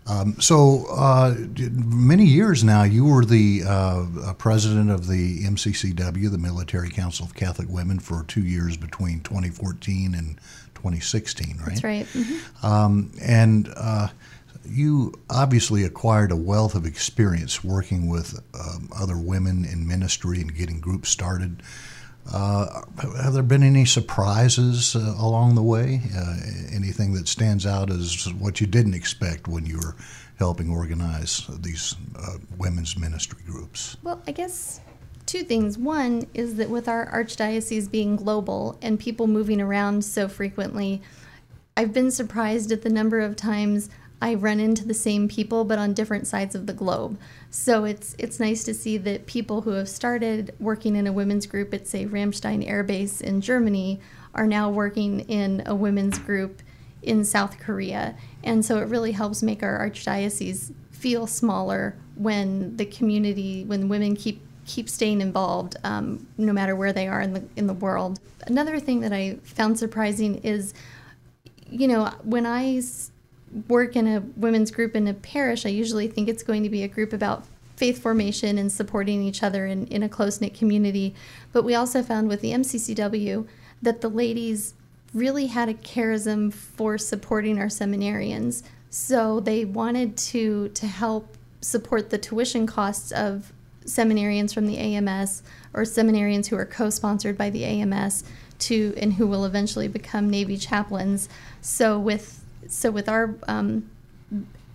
Um, 0.07 0.39
so, 0.39 0.85
uh, 0.91 1.35
many 1.73 2.25
years 2.25 2.63
now, 2.63 2.83
you 2.83 3.05
were 3.05 3.25
the 3.25 3.63
uh, 3.67 4.33
president 4.37 4.91
of 4.91 5.07
the 5.07 5.43
MCCW, 5.43 6.31
the 6.31 6.37
Military 6.37 6.89
Council 6.89 7.25
of 7.25 7.33
Catholic 7.33 7.67
Women, 7.69 7.99
for 7.99 8.23
two 8.23 8.43
years 8.43 8.77
between 8.77 9.19
2014 9.21 10.13
and 10.13 10.39
2016, 10.85 11.57
right? 11.57 11.65
That's 11.69 11.83
right. 11.83 12.05
Mm-hmm. 12.05 12.65
Um, 12.65 13.11
and 13.19 13.73
uh, 13.75 14.09
you 14.67 15.13
obviously 15.31 15.83
acquired 15.83 16.31
a 16.31 16.35
wealth 16.35 16.75
of 16.75 16.85
experience 16.85 17.63
working 17.63 18.07
with 18.07 18.39
um, 18.53 18.89
other 18.95 19.17
women 19.17 19.65
in 19.65 19.87
ministry 19.87 20.39
and 20.41 20.55
getting 20.55 20.79
groups 20.79 21.09
started. 21.09 21.63
Uh, 22.31 22.83
have 23.21 23.33
there 23.33 23.41
been 23.41 23.63
any 23.63 23.85
surprises 23.85 24.95
uh, 24.95 25.15
along 25.17 25.55
the 25.55 25.63
way? 25.63 26.01
Uh, 26.15 26.35
anything 26.71 27.13
that 27.13 27.27
stands 27.27 27.65
out 27.65 27.89
as 27.89 28.31
what 28.33 28.61
you 28.61 28.67
didn't 28.67 28.93
expect 28.93 29.47
when 29.47 29.65
you 29.65 29.77
were 29.77 29.95
helping 30.37 30.69
organize 30.69 31.47
these 31.61 31.95
uh, 32.15 32.37
women's 32.59 32.95
ministry 32.95 33.39
groups? 33.47 33.97
Well, 34.03 34.21
I 34.27 34.31
guess 34.33 34.81
two 35.25 35.43
things. 35.43 35.77
One 35.77 36.27
is 36.33 36.55
that 36.55 36.69
with 36.69 36.87
our 36.87 37.11
archdiocese 37.11 37.89
being 37.89 38.15
global 38.15 38.77
and 38.81 38.99
people 38.99 39.27
moving 39.27 39.59
around 39.59 40.03
so 40.05 40.27
frequently, 40.27 41.01
I've 41.77 41.93
been 41.93 42.11
surprised 42.11 42.71
at 42.71 42.83
the 42.83 42.89
number 42.89 43.19
of 43.19 43.35
times 43.35 43.89
I 44.21 44.33
run 44.33 44.59
into 44.59 44.85
the 44.85 44.93
same 44.93 45.27
people 45.27 45.65
but 45.65 45.77
on 45.77 45.93
different 45.93 46.25
sides 46.25 46.55
of 46.55 46.67
the 46.67 46.73
globe. 46.73 47.19
So 47.49 47.83
it's 47.85 48.15
it's 48.17 48.39
nice 48.39 48.63
to 48.63 48.73
see 48.73 48.97
that 48.97 49.25
people 49.25 49.61
who 49.61 49.71
have 49.71 49.89
started 49.89 50.55
working 50.59 50.95
in 50.95 51.05
a 51.05 51.13
women's 51.13 51.45
group 51.45 51.73
at 51.73 51.87
say 51.87 52.05
Ramstein 52.05 52.67
Air 52.67 52.83
Base 52.83 53.21
in 53.21 53.41
Germany 53.41 53.99
are 54.33 54.47
now 54.47 54.69
working 54.69 55.21
in 55.21 55.63
a 55.65 55.75
women's 55.75 56.17
group 56.17 56.61
in 57.01 57.23
South 57.23 57.59
Korea. 57.59 58.15
And 58.43 58.65
so 58.65 58.79
it 58.79 58.87
really 58.87 59.11
helps 59.11 59.43
make 59.43 59.61
our 59.61 59.77
archdiocese 59.77 60.73
feel 60.91 61.27
smaller 61.27 61.97
when 62.15 62.77
the 62.77 62.85
community 62.85 63.63
when 63.65 63.89
women 63.89 64.15
keep 64.15 64.41
keep 64.65 64.89
staying 64.89 65.21
involved 65.21 65.75
um, 65.83 66.27
no 66.37 66.51
matter 66.51 66.75
where 66.75 66.93
they 66.93 67.07
are 67.07 67.21
in 67.21 67.33
the 67.33 67.43
in 67.55 67.67
the 67.67 67.73
world. 67.73 68.19
Another 68.47 68.79
thing 68.79 69.01
that 69.01 69.13
I 69.13 69.37
found 69.43 69.77
surprising 69.77 70.35
is 70.43 70.73
you 71.69 71.87
know, 71.87 72.05
when 72.23 72.45
I 72.45 72.81
work 73.67 73.95
in 73.95 74.07
a 74.07 74.19
women's 74.37 74.71
group 74.71 74.95
in 74.95 75.07
a 75.07 75.13
parish, 75.13 75.65
I 75.65 75.69
usually 75.69 76.07
think 76.07 76.29
it's 76.29 76.43
going 76.43 76.63
to 76.63 76.69
be 76.69 76.83
a 76.83 76.87
group 76.87 77.13
about 77.13 77.45
faith 77.75 78.01
formation 78.01 78.57
and 78.57 78.71
supporting 78.71 79.21
each 79.21 79.43
other 79.43 79.65
in, 79.65 79.87
in 79.87 80.03
a 80.03 80.09
close 80.09 80.39
knit 80.39 80.53
community. 80.53 81.13
But 81.51 81.63
we 81.63 81.75
also 81.75 82.01
found 82.01 82.27
with 82.27 82.41
the 82.41 82.51
MCCW 82.51 83.47
that 83.81 84.01
the 84.01 84.09
ladies 84.09 84.73
really 85.13 85.47
had 85.47 85.69
a 85.69 85.73
charism 85.73 86.53
for 86.53 86.97
supporting 86.97 87.59
our 87.59 87.67
seminarians. 87.67 88.63
So 88.89 89.39
they 89.39 89.65
wanted 89.65 90.17
to 90.17 90.69
to 90.69 90.87
help 90.87 91.37
support 91.61 92.09
the 92.09 92.17
tuition 92.17 92.67
costs 92.67 93.11
of 93.11 93.51
seminarians 93.85 94.53
from 94.53 94.65
the 94.65 94.77
AMS 94.77 95.43
or 95.73 95.83
seminarians 95.83 96.47
who 96.47 96.57
are 96.57 96.65
co-sponsored 96.65 97.37
by 97.37 97.49
the 97.49 97.63
AMS 97.63 98.23
to 98.57 98.93
and 98.97 99.13
who 99.13 99.27
will 99.27 99.45
eventually 99.45 99.87
become 99.87 100.29
Navy 100.29 100.57
chaplains. 100.57 101.29
So 101.61 101.99
with 101.99 102.43
so 102.67 102.89
with 102.91 103.07
our 103.07 103.35
um, 103.47 103.89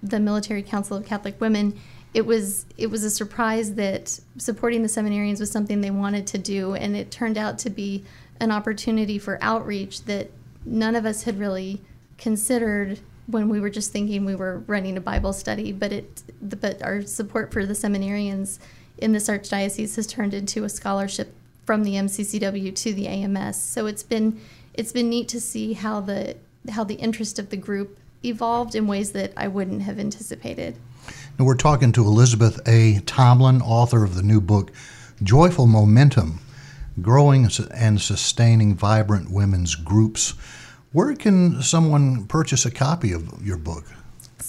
the 0.03 0.21
Military 0.21 0.63
Council 0.63 0.97
of 0.97 1.05
Catholic 1.05 1.41
Women, 1.41 1.79
it 2.15 2.27
was 2.27 2.67
it 2.77 2.89
was 2.89 3.05
a 3.05 3.11
surprise 3.11 3.75
that 3.75 4.21
supporting 4.39 4.83
the 4.83 4.89
seminarians 4.89 5.41
was 5.41 5.51
something 5.51 5.81
they 5.81 5.91
wanted 5.91 6.27
to 6.29 6.39
do, 6.39 6.75
and 6.75 6.97
it 6.97 7.11
turned 7.11 7.39
out 7.39 7.59
to 7.61 7.71
be 7.71 8.05
an 8.41 8.51
opportunity 8.51 9.19
for 9.19 9.39
outreach 9.43 10.05
that 10.05 10.31
none 10.65 10.95
of 10.95 11.05
us 11.05 11.25
had 11.25 11.39
really 11.39 11.81
considered 12.17 13.01
when 13.27 13.49
we 13.49 13.61
were 13.61 13.71
just 13.71 13.93
thinking 13.93 14.25
we 14.25 14.35
were 14.35 14.59
running 14.67 14.97
a 14.97 15.01
Bible 15.01 15.33
study. 15.33 15.73
But 15.73 15.93
it 15.93 16.23
but 16.43 16.83
our 16.83 17.03
support 17.03 17.53
for 17.53 17.65
the 17.67 17.75
seminarians 17.75 18.59
in 19.01 19.13
this 19.13 19.29
archdiocese 19.29 19.97
has 19.97 20.07
turned 20.07 20.35
into 20.35 20.65
a 20.65 20.69
scholarship 20.69 21.35
from 21.65 21.85
the 21.85 21.95
MCCW 21.95 22.75
to 22.75 22.93
the 22.93 23.07
AMS. 23.07 23.61
So 23.61 23.87
it's 23.87 24.03
been 24.03 24.41
it's 24.75 24.93
been 24.93 25.09
neat 25.09 25.29
to 25.29 25.41
see 25.41 25.73
how 25.73 26.01
the 26.01 26.37
how 26.71 26.85
the 26.85 26.95
interest 26.95 27.39
of 27.39 27.51
the 27.51 27.57
group 27.57 27.99
evolved 28.25 28.75
in 28.75 28.87
ways 28.87 29.13
that 29.13 29.33
I 29.37 29.49
wouldn't 29.49 29.83
have 29.83 29.99
anticipated. 29.99 30.77
And 31.39 31.47
we're 31.47 31.57
talking 31.57 31.93
to 31.93 32.05
Elizabeth 32.05 32.61
A. 32.69 33.01
Tomlin, 33.07 33.63
author 33.63 34.05
of 34.05 34.15
the 34.15 34.23
new 34.23 34.41
book, 34.41 34.71
Joyful 35.23 35.67
Momentum 35.67 36.41
Growing 37.01 37.49
and 37.75 38.01
Sustaining 38.01 38.75
Vibrant 38.75 39.31
Women's 39.31 39.75
Groups. 39.75 40.33
Where 40.93 41.15
can 41.15 41.63
someone 41.63 42.27
purchase 42.27 42.67
a 42.67 42.71
copy 42.71 43.13
of 43.13 43.45
your 43.45 43.57
book? 43.57 43.85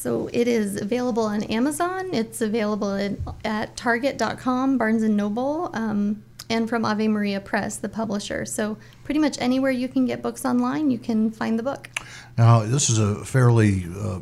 So 0.01 0.31
it 0.33 0.47
is 0.47 0.81
available 0.81 1.21
on 1.21 1.43
Amazon. 1.43 2.09
It's 2.11 2.41
available 2.41 2.95
at, 2.95 3.11
at 3.45 3.75
Target.com, 3.75 4.79
Barnes 4.79 5.03
and 5.03 5.15
Noble, 5.15 5.69
um, 5.73 6.23
and 6.49 6.67
from 6.67 6.85
Ave 6.85 7.07
Maria 7.07 7.39
Press, 7.39 7.77
the 7.77 7.87
publisher. 7.87 8.43
So 8.47 8.79
pretty 9.03 9.19
much 9.19 9.39
anywhere 9.39 9.69
you 9.69 9.87
can 9.87 10.07
get 10.07 10.23
books 10.23 10.43
online, 10.43 10.89
you 10.89 10.97
can 10.97 11.29
find 11.29 11.59
the 11.59 11.61
book. 11.61 11.91
Now, 12.35 12.61
this 12.61 12.89
is 12.89 12.97
a 12.97 13.23
fairly 13.23 13.85
uh, 13.95 14.21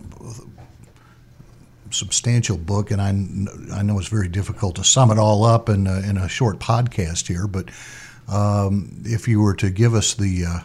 substantial 1.91 2.57
book, 2.57 2.91
and 2.91 3.01
I, 3.01 3.79
I 3.79 3.81
know 3.81 3.99
it's 3.99 4.09
very 4.09 4.27
difficult 4.27 4.75
to 4.75 4.83
sum 4.83 5.11
it 5.11 5.17
all 5.17 5.45
up 5.45 5.69
in 5.69 5.87
a, 5.87 6.01
in 6.01 6.17
a 6.17 6.27
short 6.27 6.59
podcast 6.59 7.27
here, 7.27 7.47
but 7.47 7.69
um, 8.27 9.01
if 9.05 9.29
you 9.29 9.39
were 9.39 9.55
to 9.55 9.69
give 9.69 9.93
us 9.93 10.13
the 10.13 10.43
uh, 10.45 10.59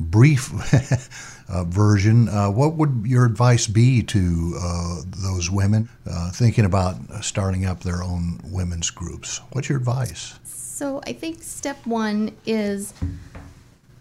brief 0.00 0.50
version, 1.48 2.28
uh, 2.28 2.50
what 2.50 2.74
would 2.74 3.02
your 3.04 3.24
advice 3.24 3.66
be 3.66 4.02
to 4.02 4.54
uh, 4.60 5.02
those 5.06 5.50
women 5.50 5.88
uh, 6.10 6.30
thinking 6.30 6.64
about 6.64 6.96
starting 7.22 7.64
up 7.64 7.80
their 7.80 8.02
own 8.02 8.40
women's 8.44 8.90
groups? 8.90 9.40
What's 9.52 9.68
your 9.68 9.78
advice? 9.78 10.38
So 10.44 11.00
I 11.06 11.12
think 11.12 11.42
step 11.42 11.86
one 11.86 12.34
is 12.46 12.94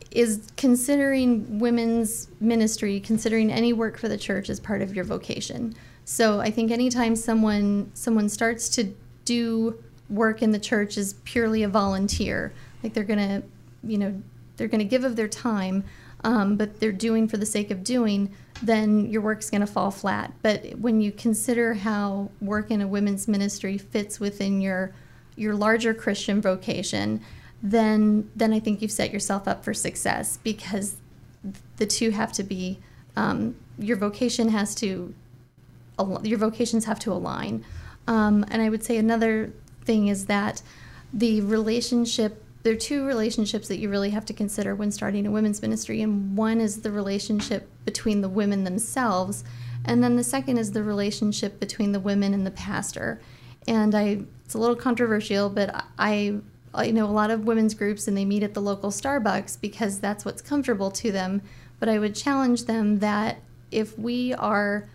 is 0.10 0.48
considering 0.58 1.58
women's 1.58 2.28
ministry, 2.40 3.00
considering 3.00 3.52
any 3.52 3.74
work 3.74 3.98
for 3.98 4.08
the 4.08 4.18
church 4.18 4.48
as 4.50 4.60
part 4.60 4.82
of 4.82 4.96
your 4.96 5.04
vocation. 5.04 5.74
So 6.06 6.40
I 6.40 6.52
think 6.52 6.72
anytime 6.72 7.16
someone 7.16 7.92
someone 7.94 8.30
starts 8.30 8.70
to 8.70 8.94
do 9.26 9.82
work 10.10 10.42
in 10.42 10.52
the 10.52 10.60
church 10.60 10.98
is 10.98 11.14
purely 11.26 11.64
a 11.64 11.68
volunteer, 11.68 12.54
like 12.84 12.94
they're 12.94 13.04
gonna, 13.04 13.44
you 13.84 13.98
know, 13.98 14.22
they're 14.58 14.68
gonna 14.68 14.84
give 14.84 15.04
of 15.04 15.16
their 15.16 15.28
time, 15.28 15.84
um, 16.24 16.56
but 16.56 16.80
they're 16.80 16.92
doing 16.92 17.28
for 17.28 17.38
the 17.38 17.46
sake 17.46 17.72
of 17.72 17.84
doing, 17.84 18.34
then 18.62 19.06
your 19.10 19.22
work's 19.22 19.50
gonna 19.50 19.68
fall 19.68 19.92
flat. 19.92 20.34
But 20.42 20.80
when 20.80 21.02
you 21.02 21.12
consider 21.12 21.74
how 21.74 22.30
work 22.42 22.72
in 22.72 22.82
a 22.82 22.88
women's 22.88 23.28
ministry 23.28 23.78
fits 23.78 24.20
within 24.20 24.62
your 24.62 24.94
your 25.36 25.56
larger 25.56 25.94
Christian 25.94 26.42
vocation, 26.42 27.22
then 27.62 28.30
then 28.36 28.54
I 28.54 28.60
think 28.60 28.82
you've 28.82 28.92
set 28.92 29.12
yourself 29.12 29.48
up 29.48 29.64
for 29.64 29.74
success 29.74 30.38
because 30.44 30.98
the 31.78 31.86
two 31.86 32.12
have 32.12 32.32
to 32.34 32.44
be 32.44 32.80
um, 33.16 33.56
your 33.78 33.98
vocation 33.98 34.50
has 34.50 34.76
to 34.76 35.14
your 36.24 36.40
vocations 36.40 36.86
have 36.86 37.00
to 37.00 37.12
align. 37.12 37.64
Um, 38.08 38.46
and 38.50 38.62
I 38.62 38.70
would 38.70 38.84
say 38.84 38.98
another 38.98 39.54
thing 39.86 40.08
is 40.08 40.26
that 40.26 40.62
the 41.14 41.42
relationship, 41.42 42.43
there 42.64 42.74
are 42.74 42.78
two 42.78 43.06
relationships 43.06 43.68
that 43.68 43.80
you 43.80 43.90
really 43.90 44.12
have 44.12 44.26
to 44.26 44.34
consider 44.34 44.74
when 44.74 44.90
starting 44.90 45.28
a 45.28 45.32
women's 45.32 45.62
ministry. 45.62 46.02
And 46.02 46.36
one 46.38 46.62
is 46.62 46.82
the 46.82 46.92
relationship 46.92 47.70
between 47.84 48.22
the 48.22 48.30
women 48.30 48.64
themselves. 48.64 49.44
And 49.84 50.02
then 50.02 50.16
the 50.16 50.24
second 50.24 50.58
is 50.58 50.72
the 50.72 50.82
relationship 50.82 51.60
between 51.60 51.92
the 51.92 52.00
women 52.00 52.34
and 52.34 52.46
the 52.46 52.52
pastor. 52.52 53.22
And 53.68 53.94
I, 53.94 54.22
it's 54.46 54.54
a 54.54 54.58
little 54.58 54.78
controversial, 54.78 55.50
but 55.50 55.86
I, 56.00 56.40
I 56.74 56.92
know 56.92 57.06
a 57.06 57.12
lot 57.12 57.32
of 57.32 57.44
women's 57.44 57.74
groups 57.74 58.08
and 58.08 58.16
they 58.16 58.24
meet 58.24 58.44
at 58.44 58.54
the 58.54 58.62
local 58.62 58.92
Starbucks 58.92 59.60
because 59.60 60.00
that's 60.00 60.24
what's 60.24 60.42
comfortable 60.42 60.90
to 60.92 61.12
them. 61.12 61.42
But 61.82 61.90
I 61.90 62.00
would 62.00 62.16
challenge 62.16 62.64
them 62.64 63.00
that 63.00 63.40
if 63.72 64.00
we 64.00 64.34
are, 64.36 64.88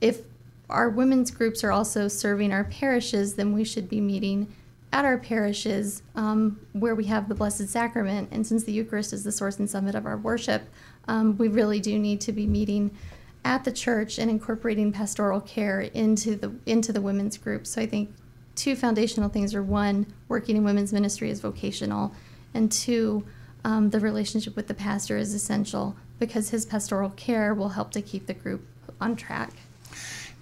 if 0.00 0.22
our 0.68 0.90
women's 0.90 1.30
groups 1.30 1.62
are 1.62 1.70
also 1.70 2.08
serving 2.08 2.52
our 2.52 2.64
parishes, 2.64 3.34
then 3.34 3.52
we 3.52 3.62
should 3.62 3.88
be 3.88 4.00
meeting 4.00 4.52
at 4.94 5.04
our 5.04 5.18
parishes 5.18 6.04
um, 6.14 6.60
where 6.72 6.94
we 6.94 7.04
have 7.06 7.28
the 7.28 7.34
Blessed 7.34 7.68
Sacrament. 7.68 8.28
And 8.30 8.46
since 8.46 8.62
the 8.62 8.72
Eucharist 8.72 9.12
is 9.12 9.24
the 9.24 9.32
source 9.32 9.58
and 9.58 9.68
summit 9.68 9.96
of 9.96 10.06
our 10.06 10.16
worship, 10.16 10.62
um, 11.08 11.36
we 11.36 11.48
really 11.48 11.80
do 11.80 11.98
need 11.98 12.20
to 12.22 12.32
be 12.32 12.46
meeting 12.46 12.96
at 13.44 13.64
the 13.64 13.72
church 13.72 14.18
and 14.18 14.30
incorporating 14.30 14.92
pastoral 14.92 15.40
care 15.40 15.80
into 15.80 16.36
the 16.36 16.54
into 16.64 16.92
the 16.92 17.00
women's 17.00 17.36
group. 17.36 17.66
So 17.66 17.82
I 17.82 17.86
think 17.86 18.14
two 18.54 18.76
foundational 18.76 19.28
things 19.28 19.52
are 19.52 19.64
one, 19.64 20.06
working 20.28 20.56
in 20.56 20.62
women's 20.62 20.92
ministry 20.92 21.28
is 21.28 21.40
vocational, 21.40 22.14
and 22.54 22.70
two, 22.70 23.26
um, 23.64 23.90
the 23.90 23.98
relationship 23.98 24.54
with 24.54 24.68
the 24.68 24.74
pastor 24.74 25.18
is 25.18 25.34
essential 25.34 25.96
because 26.20 26.50
his 26.50 26.64
pastoral 26.64 27.10
care 27.10 27.52
will 27.52 27.70
help 27.70 27.90
to 27.90 28.00
keep 28.00 28.26
the 28.26 28.32
group 28.32 28.64
on 29.00 29.16
track. 29.16 29.50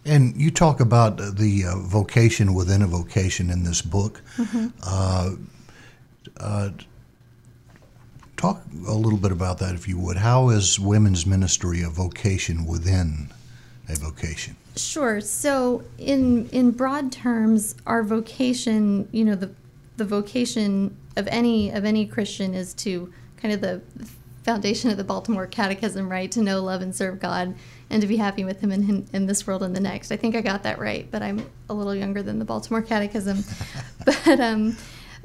And 0.04 0.36
you 0.36 0.50
talk 0.50 0.80
about 0.80 1.16
the 1.16 1.64
uh, 1.64 1.76
vocation 1.78 2.54
within 2.54 2.82
a 2.82 2.86
vocation 2.86 3.50
in 3.50 3.62
this 3.62 3.82
book. 3.82 4.20
Mm-hmm. 4.36 4.68
Uh, 4.82 5.30
uh, 6.38 6.70
talk 8.36 8.62
a 8.88 8.94
little 8.94 9.18
bit 9.18 9.30
about 9.30 9.58
that, 9.58 9.74
if 9.74 9.86
you 9.86 9.98
would. 9.98 10.16
How 10.16 10.48
is 10.48 10.80
women's 10.80 11.24
ministry 11.24 11.82
a 11.82 11.88
vocation 11.88 12.66
within 12.66 13.32
a 13.88 13.94
vocation? 13.94 14.56
Sure. 14.76 15.20
So, 15.20 15.84
in 15.98 16.48
in 16.48 16.72
broad 16.72 17.12
terms, 17.12 17.76
our 17.86 18.02
vocation, 18.02 19.08
you 19.12 19.24
know, 19.24 19.36
the 19.36 19.50
the 19.98 20.04
vocation 20.04 20.96
of 21.16 21.28
any 21.28 21.70
of 21.70 21.84
any 21.84 22.06
Christian 22.06 22.54
is 22.54 22.74
to 22.74 23.12
kind 23.36 23.54
of 23.54 23.60
the 23.60 23.80
foundation 24.42 24.90
of 24.90 24.96
the 24.96 25.04
Baltimore 25.04 25.46
Catechism, 25.46 26.08
right? 26.08 26.30
To 26.32 26.42
know, 26.42 26.62
love, 26.62 26.82
and 26.82 26.94
serve 26.94 27.20
God, 27.20 27.54
and 27.92 28.00
to 28.00 28.08
be 28.08 28.16
happy 28.16 28.42
with 28.42 28.60
Him 28.60 28.72
in, 28.72 29.06
in 29.12 29.26
this 29.26 29.46
world 29.46 29.62
and 29.62 29.76
the 29.76 29.80
next. 29.80 30.10
I 30.10 30.16
think 30.16 30.34
I 30.34 30.40
got 30.40 30.64
that 30.64 30.78
right, 30.78 31.06
but 31.10 31.22
I'm 31.22 31.46
a 31.68 31.74
little 31.74 31.94
younger 31.94 32.22
than 32.22 32.38
the 32.38 32.44
Baltimore 32.44 32.82
Catechism. 32.82 33.44
but 34.04 34.40
um, 34.40 34.76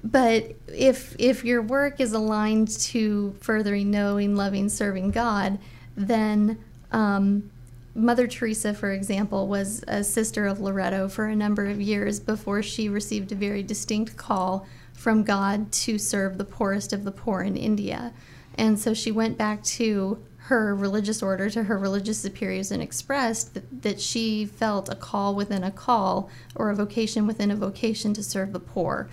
but 0.03 0.53
if 0.67 1.15
if 1.17 1.43
your 1.43 1.61
work 1.61 1.99
is 1.99 2.13
aligned 2.13 2.69
to 2.79 3.35
furthering 3.39 3.89
knowing, 3.89 4.35
loving, 4.35 4.69
serving 4.69 5.11
God, 5.11 5.57
then 5.95 6.59
um, 6.91 7.49
Mother 7.95 8.27
Teresa, 8.27 8.73
for 8.73 8.91
example, 8.91 9.47
was 9.47 9.83
a 9.87 10.03
sister 10.03 10.45
of 10.45 10.59
Loreto 10.59 11.07
for 11.07 11.25
a 11.25 11.35
number 11.35 11.65
of 11.65 11.81
years 11.81 12.19
before 12.19 12.61
she 12.61 12.89
received 12.89 13.31
a 13.31 13.35
very 13.35 13.63
distinct 13.63 14.17
call 14.17 14.67
from 14.93 15.23
God 15.23 15.71
to 15.71 15.97
serve 15.97 16.37
the 16.37 16.43
poorest 16.43 16.91
of 16.91 17.05
the 17.05 17.11
poor 17.11 17.41
in 17.41 17.55
India. 17.55 18.13
And 18.55 18.77
so 18.77 18.93
she 18.93 19.11
went 19.11 19.37
back 19.37 19.63
to 19.63 20.23
her 20.47 20.73
religious 20.73 21.21
order, 21.21 21.49
to 21.49 21.63
her 21.63 21.77
religious 21.77 22.17
superiors, 22.17 22.71
and 22.71 22.81
expressed 22.81 23.53
that, 23.53 23.81
that 23.81 23.99
she 23.99 24.45
felt 24.45 24.87
a 24.87 24.95
call 24.95 25.35
within 25.35 25.61
a 25.61 25.71
call 25.71 26.29
or 26.55 26.69
a 26.69 26.75
vocation 26.75 27.27
within 27.27 27.51
a 27.51 27.55
vocation 27.55 28.13
to 28.13 28.23
serve 28.23 28.53
the 28.53 28.59
poor. 28.59 29.09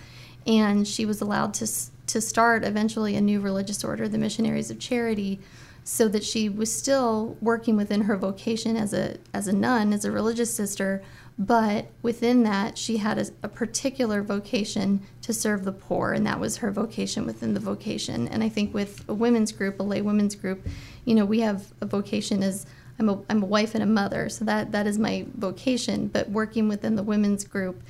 And 0.47 0.87
she 0.87 1.05
was 1.05 1.19
allowed 1.19 1.53
to, 1.55 1.67
to 2.07 2.21
start 2.21 2.63
eventually 2.63 3.17
a 3.17 3.21
new 3.21 3.41
religious 3.41 3.83
order, 3.83 4.07
the 4.07 4.17
Missionaries 4.17 4.71
of 4.71 4.79
Charity, 4.79 5.39
so 5.83 6.07
that 6.07 6.23
she 6.23 6.47
was 6.47 6.73
still 6.73 7.37
working 7.41 7.75
within 7.75 8.03
her 8.03 8.15
vocation 8.15 8.77
as 8.77 8.93
a 8.93 9.17
as 9.33 9.47
a 9.47 9.53
nun, 9.53 9.93
as 9.93 10.03
a 10.03 10.11
religious 10.11 10.51
sister, 10.51 11.03
but 11.37 11.87
within 12.01 12.43
that 12.43 12.77
she 12.77 12.97
had 12.97 13.17
a, 13.17 13.25
a, 13.43 13.49
particular 13.49 14.21
vocation 14.21 15.01
to 15.21 15.33
serve 15.33 15.65
the 15.65 15.71
poor 15.71 16.13
and 16.13 16.25
that 16.25 16.39
was 16.39 16.57
her 16.57 16.71
vocation 16.71 17.25
within 17.25 17.53
the 17.53 17.59
vocation 17.59 18.27
and 18.29 18.41
i 18.41 18.47
think 18.47 18.73
with 18.73 19.03
a 19.09 19.13
women's 19.13 19.51
group 19.51 19.79
a 19.79 19.83
lay 19.83 20.01
women's 20.01 20.35
group 20.35 20.65
you 21.05 21.15
know 21.15 21.25
we 21.25 21.39
have 21.39 21.73
a 21.81 21.85
vocation 21.85 22.43
as 22.43 22.65
i'm 22.99 23.09
a, 23.09 23.21
I'm 23.29 23.41
a 23.43 23.45
wife 23.45 23.73
and 23.73 23.83
a 23.83 23.87
mother 23.87 24.29
so 24.29 24.45
that 24.45 24.71
that 24.71 24.87
is 24.87 24.99
my 24.99 25.25
vocation 25.35 26.07
but 26.07 26.29
working 26.29 26.67
within 26.67 26.95
the 26.95 27.03
women's 27.03 27.45
group 27.45 27.81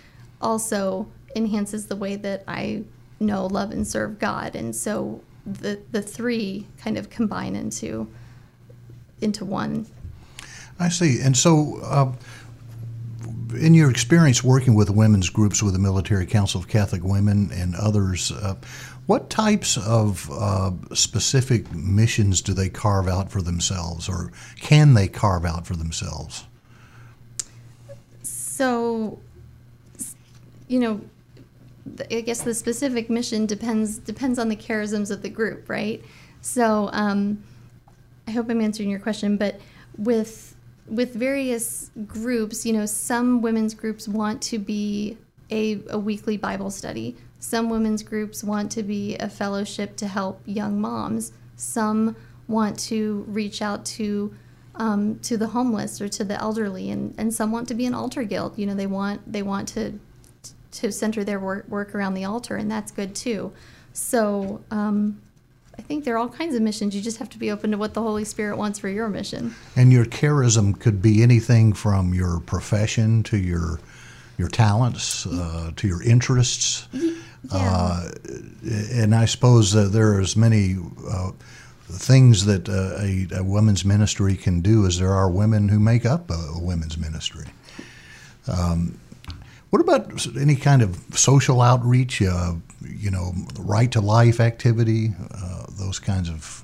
also 0.42 1.08
enhances 1.36 1.88
the 1.88 1.96
way 1.96 2.16
that 2.18 2.44
i 2.48 2.84
know 3.20 3.48
love 3.48 3.72
and 3.72 3.88
serve 3.88 4.20
god 4.20 4.56
and 4.56 4.76
so 4.76 5.22
the 5.46 5.80
the 5.92 6.02
three 6.02 6.68
kind 6.78 6.98
of 6.98 7.10
combine 7.10 7.56
into 7.56 8.08
into 9.22 9.46
one. 9.46 9.86
I 10.80 10.90
see 10.90 11.22
and 11.22 11.38
so 11.38 11.80
uh, 11.84 12.12
in 13.56 13.74
your 13.74 13.90
experience 13.90 14.44
working 14.44 14.76
with 14.76 14.90
women's 14.90 15.30
groups 15.30 15.62
with 15.64 15.74
the 15.74 15.80
Military 15.80 16.26
Council 16.26 16.60
of 16.60 16.68
Catholic 16.68 17.04
Women 17.04 17.50
and 17.52 17.76
others, 17.76 18.32
uh, 18.32 18.56
what 19.06 19.30
types 19.30 19.78
of 19.78 20.30
uh, 20.32 20.72
specific 20.94 21.72
missions 21.74 22.42
do 22.42 22.54
they 22.54 22.70
carve 22.70 23.08
out 23.08 23.32
for 23.32 23.42
themselves, 23.42 24.10
or 24.10 24.32
can 24.60 24.94
they 24.94 25.08
carve 25.08 25.46
out 25.46 25.68
for 25.68 25.76
themselves? 25.76 26.46
So, 28.24 29.20
you 30.68 30.80
know, 30.80 31.02
I 32.10 32.22
guess 32.22 32.42
the 32.42 32.56
specific 32.56 33.10
mission 33.10 33.46
depends 33.46 34.00
depends 34.00 34.40
on 34.40 34.50
the 34.50 34.56
charisms 34.56 35.12
of 35.12 35.22
the 35.22 35.30
group, 35.30 35.70
right? 35.70 36.04
So, 36.42 36.90
um, 36.94 37.44
I 38.28 38.32
hope 38.32 38.50
I'm 38.50 38.62
answering 38.62 38.90
your 38.90 39.00
question, 39.00 39.38
but 39.38 39.60
with 39.98 40.55
with 40.88 41.14
various 41.14 41.92
groups, 42.06 42.66
you 42.66 42.74
know, 42.74 42.86
some 42.86 43.42
women's 43.42 43.74
groups 43.74 44.08
want 44.08 44.42
to 44.44 44.60
be 44.60 45.18
a, 45.50 45.82
a 45.90 46.00
weekly 46.00 46.38
Bible 46.38 46.70
study. 46.70 47.16
Some 47.40 47.70
women's 47.70 48.04
groups 48.04 48.44
want 48.44 48.72
to 48.74 48.84
be 48.84 49.16
a 49.18 49.30
fellowship 49.30 49.96
to 49.98 50.08
help 50.08 50.42
young 50.46 50.80
moms. 50.80 51.32
Some 51.56 52.16
want 52.48 52.78
to 52.80 53.26
reach 53.28 53.62
out 53.62 53.86
to 53.86 54.34
um, 54.78 55.20
to 55.20 55.38
the 55.38 55.48
homeless 55.48 56.02
or 56.02 56.10
to 56.10 56.26
the 56.26 56.36
elderly, 56.42 56.92
and, 56.92 57.16
and 57.18 57.34
some 57.34 57.52
want 57.52 57.68
to 57.70 57.74
be 57.74 57.86
an 57.86 57.94
altar 57.94 58.24
guild. 58.24 58.58
You 58.58 58.66
know, 58.66 58.76
they 58.76 58.88
want 58.88 59.32
they 59.32 59.42
want 59.42 59.68
to 59.70 60.00
to 60.72 60.92
center 60.92 61.24
their 61.24 61.40
work, 61.40 61.68
work 61.70 61.96
around 61.96 62.16
the 62.16 62.26
altar, 62.26 62.58
and 62.58 62.70
that's 62.70 62.92
good 62.92 63.16
too. 63.16 63.54
So 63.94 64.62
um, 64.72 65.22
I 65.78 65.82
think 65.82 66.06
there 66.06 66.16
are 66.16 66.18
all 66.18 66.30
kinds 66.30 66.56
of 66.56 66.62
missions. 66.62 66.96
You 66.96 67.02
just 67.02 67.18
have 67.18 67.30
to 67.32 67.38
be 67.38 67.52
open 67.52 67.72
to 67.72 67.78
what 67.78 67.94
the 67.94 68.02
Holy 68.02 68.24
Spirit 68.24 68.58
wants 68.58 68.80
for 68.80 68.90
your 68.90 69.10
mission. 69.10 69.56
And 69.76 69.92
your 69.92 70.06
charism 70.06 70.80
could 70.80 71.02
be 71.02 71.22
anything 71.22 71.74
from 71.74 72.14
your 72.14 72.40
profession 72.40 73.24
to 73.24 73.38
your 73.38 73.80
your 74.38 74.50
talents 74.50 75.26
uh, 75.28 75.72
to 75.76 75.88
your 75.88 76.04
interests. 76.04 76.88
Yeah. 76.92 77.14
Uh, 77.52 78.12
and 78.92 79.14
I 79.16 79.26
suppose 79.26 79.76
uh, 79.76 79.88
there 79.88 80.14
are 80.14 80.20
as 80.20 80.36
many 80.36 80.78
uh, 81.10 81.32
things 81.84 82.46
that 82.46 82.68
uh, 82.68 82.98
a, 83.00 83.28
a, 83.40 83.44
women's 83.44 83.86
ministry 83.86 84.36
can 84.36 84.62
do 84.62 84.86
as 84.88 85.00
there 85.00 85.14
are 85.14 85.30
women 85.30 85.70
who 85.70 85.80
make 85.80 86.06
up 86.06 86.30
a, 86.32 86.34
a 86.34 86.60
women's 86.60 86.98
ministry. 86.98 87.46
Um, 88.48 89.00
what 89.70 89.82
about 89.82 90.28
any 90.36 90.56
kind 90.56 90.82
of 90.82 91.00
social 91.12 91.62
outreach? 91.62 92.22
Uh, 92.22 92.56
you 92.88 93.12
know, 93.12 93.34
right 93.60 93.92
to 93.92 94.02
life 94.02 94.40
activity, 94.40 95.14
uh, 95.34 95.66
those 95.70 96.00
kinds 96.00 96.30
of 96.30 96.64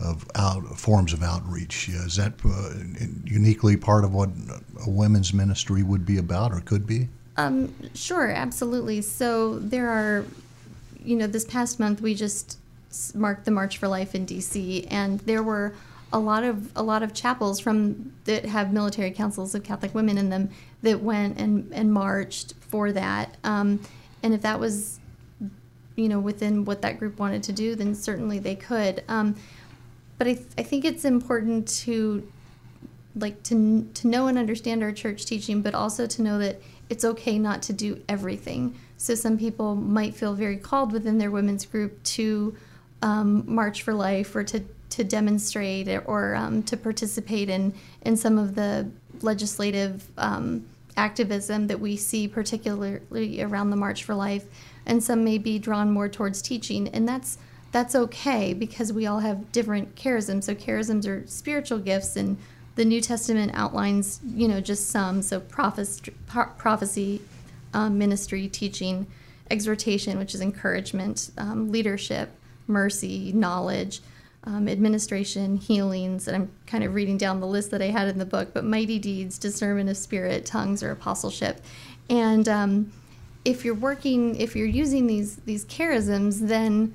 of 0.00 0.24
out, 0.36 0.64
forms 0.78 1.12
of 1.12 1.22
outreach. 1.22 1.88
Is 1.88 2.16
that 2.16 2.32
uh, 2.44 2.74
uniquely 3.24 3.76
part 3.76 4.04
of 4.04 4.14
what 4.14 4.30
a 4.86 4.90
women's 4.90 5.34
ministry 5.34 5.82
would 5.82 6.06
be 6.06 6.18
about 6.18 6.52
or 6.52 6.60
could 6.60 6.86
be? 6.86 7.08
Um, 7.36 7.74
sure, 7.94 8.30
absolutely. 8.30 9.00
So 9.02 9.58
there 9.58 9.88
are, 9.88 10.24
you 11.02 11.16
know, 11.16 11.26
this 11.26 11.44
past 11.44 11.80
month 11.80 12.00
we 12.00 12.14
just 12.14 12.58
marked 13.14 13.44
the 13.44 13.50
March 13.50 13.78
for 13.78 13.88
Life 13.88 14.14
in 14.14 14.24
D.C. 14.24 14.86
and 14.86 15.20
there 15.20 15.42
were 15.42 15.74
a 16.12 16.18
lot 16.18 16.42
of 16.42 16.74
a 16.74 16.82
lot 16.82 17.02
of 17.02 17.12
chapels 17.12 17.60
from 17.60 18.12
that 18.24 18.46
have 18.46 18.72
military 18.72 19.10
councils 19.10 19.54
of 19.54 19.62
Catholic 19.62 19.94
women 19.94 20.16
in 20.16 20.30
them 20.30 20.50
that 20.82 21.00
went 21.00 21.38
and, 21.38 21.70
and 21.72 21.92
marched 21.92 22.54
for 22.60 22.92
that. 22.92 23.36
Um, 23.44 23.80
and 24.22 24.32
if 24.32 24.42
that 24.42 24.58
was 24.58 24.98
you 25.98 26.08
know 26.08 26.20
within 26.20 26.64
what 26.64 26.80
that 26.82 26.98
group 26.98 27.18
wanted 27.18 27.42
to 27.42 27.52
do, 27.52 27.74
then 27.74 27.94
certainly 27.94 28.38
they 28.38 28.54
could. 28.54 29.02
Um, 29.08 29.34
but 30.16 30.28
I, 30.28 30.34
th- 30.34 30.46
I 30.56 30.62
think 30.62 30.84
it's 30.84 31.04
important 31.04 31.68
to 31.84 32.26
like 33.16 33.42
to 33.44 33.88
to 33.94 34.06
know 34.06 34.28
and 34.28 34.38
understand 34.38 34.82
our 34.82 34.92
church 34.92 35.26
teaching, 35.26 35.60
but 35.60 35.74
also 35.74 36.06
to 36.06 36.22
know 36.22 36.38
that 36.38 36.60
it's 36.88 37.04
okay 37.04 37.38
not 37.38 37.62
to 37.62 37.72
do 37.72 38.02
everything. 38.08 38.78
So 38.96 39.14
some 39.14 39.36
people 39.38 39.74
might 39.74 40.14
feel 40.14 40.34
very 40.34 40.56
called 40.56 40.92
within 40.92 41.18
their 41.18 41.30
women's 41.30 41.66
group 41.66 42.02
to 42.04 42.56
um, 43.02 43.44
march 43.46 43.82
for 43.82 43.92
life 43.92 44.34
or 44.36 44.44
to 44.44 44.62
to 44.90 45.04
demonstrate 45.04 45.88
or 46.06 46.34
um, 46.36 46.62
to 46.64 46.76
participate 46.76 47.48
in 47.48 47.74
in 48.02 48.16
some 48.16 48.38
of 48.38 48.54
the 48.54 48.88
legislative 49.20 50.06
um, 50.16 50.64
activism 50.96 51.68
that 51.68 51.80
we 51.80 51.96
see, 51.96 52.28
particularly 52.28 53.42
around 53.42 53.70
the 53.70 53.76
March 53.76 54.04
for 54.04 54.14
Life 54.14 54.44
and 54.88 55.04
some 55.04 55.22
may 55.22 55.38
be 55.38 55.58
drawn 55.58 55.92
more 55.92 56.08
towards 56.08 56.42
teaching, 56.42 56.88
and 56.88 57.06
that's 57.06 57.38
that's 57.70 57.94
okay 57.94 58.54
because 58.54 58.92
we 58.92 59.06
all 59.06 59.20
have 59.20 59.52
different 59.52 59.94
charisms. 59.94 60.44
So 60.44 60.54
charisms 60.54 61.06
are 61.06 61.26
spiritual 61.26 61.78
gifts, 61.78 62.16
and 62.16 62.38
the 62.74 62.84
New 62.84 63.00
Testament 63.00 63.52
outlines, 63.54 64.20
you 64.26 64.48
know, 64.48 64.60
just 64.60 64.88
some. 64.88 65.20
So 65.22 65.40
prophecy, 65.40 66.12
prophecy 66.26 67.20
um, 67.74 67.98
ministry, 67.98 68.48
teaching, 68.48 69.06
exhortation, 69.50 70.18
which 70.18 70.34
is 70.34 70.40
encouragement, 70.40 71.30
um, 71.36 71.70
leadership, 71.70 72.30
mercy, 72.66 73.32
knowledge, 73.32 74.00
um, 74.44 74.68
administration, 74.68 75.56
healings. 75.56 76.26
And 76.26 76.36
I'm 76.36 76.50
kind 76.66 76.84
of 76.84 76.94
reading 76.94 77.18
down 77.18 77.40
the 77.40 77.46
list 77.46 77.70
that 77.72 77.82
I 77.82 77.86
had 77.86 78.08
in 78.08 78.18
the 78.18 78.24
book, 78.24 78.54
but 78.54 78.64
mighty 78.64 78.98
deeds, 78.98 79.38
discernment 79.38 79.90
of 79.90 79.96
spirit, 79.96 80.46
tongues, 80.46 80.82
or 80.82 80.90
apostleship. 80.90 81.60
And 82.08 82.48
um, 82.48 82.92
if 83.44 83.64
you're 83.64 83.74
working, 83.74 84.36
if 84.36 84.54
you're 84.56 84.66
using 84.66 85.06
these 85.06 85.36
these 85.36 85.64
charisms, 85.64 86.48
then 86.48 86.94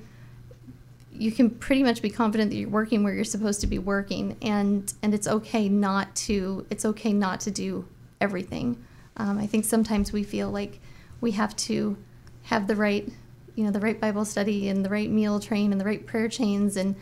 you 1.12 1.30
can 1.30 1.48
pretty 1.48 1.82
much 1.82 2.02
be 2.02 2.10
confident 2.10 2.50
that 2.50 2.56
you're 2.56 2.68
working 2.68 3.04
where 3.04 3.14
you're 3.14 3.24
supposed 3.24 3.60
to 3.60 3.66
be 3.66 3.78
working, 3.78 4.36
and 4.42 4.92
and 5.02 5.14
it's 5.14 5.28
okay 5.28 5.68
not 5.68 6.14
to 6.16 6.66
it's 6.70 6.84
okay 6.84 7.12
not 7.12 7.40
to 7.40 7.50
do 7.50 7.86
everything. 8.20 8.82
Um, 9.16 9.38
I 9.38 9.46
think 9.46 9.64
sometimes 9.64 10.12
we 10.12 10.22
feel 10.22 10.50
like 10.50 10.80
we 11.20 11.32
have 11.32 11.54
to 11.56 11.96
have 12.44 12.66
the 12.66 12.76
right, 12.76 13.08
you 13.54 13.64
know, 13.64 13.70
the 13.70 13.80
right 13.80 14.00
Bible 14.00 14.24
study 14.24 14.68
and 14.68 14.84
the 14.84 14.90
right 14.90 15.10
meal 15.10 15.40
train 15.40 15.72
and 15.72 15.80
the 15.80 15.84
right 15.84 16.04
prayer 16.04 16.28
chains, 16.28 16.76
and 16.76 16.96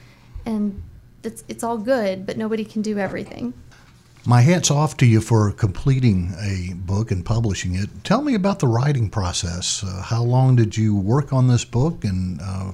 and 0.44 0.82
it's 1.22 1.44
it's 1.48 1.64
all 1.64 1.78
good, 1.78 2.26
but 2.26 2.36
nobody 2.36 2.64
can 2.64 2.82
do 2.82 2.98
everything. 2.98 3.54
My 4.24 4.42
hat's 4.42 4.70
off 4.70 4.96
to 4.98 5.06
you 5.06 5.20
for 5.20 5.50
completing 5.50 6.32
a 6.40 6.74
book 6.74 7.10
and 7.10 7.24
publishing 7.24 7.74
it. 7.74 7.88
Tell 8.04 8.22
me 8.22 8.34
about 8.34 8.60
the 8.60 8.68
writing 8.68 9.10
process. 9.10 9.82
Uh, 9.82 10.00
how 10.00 10.22
long 10.22 10.54
did 10.54 10.76
you 10.76 10.94
work 10.94 11.32
on 11.32 11.48
this 11.48 11.64
book, 11.64 12.04
and 12.04 12.40
uh, 12.40 12.70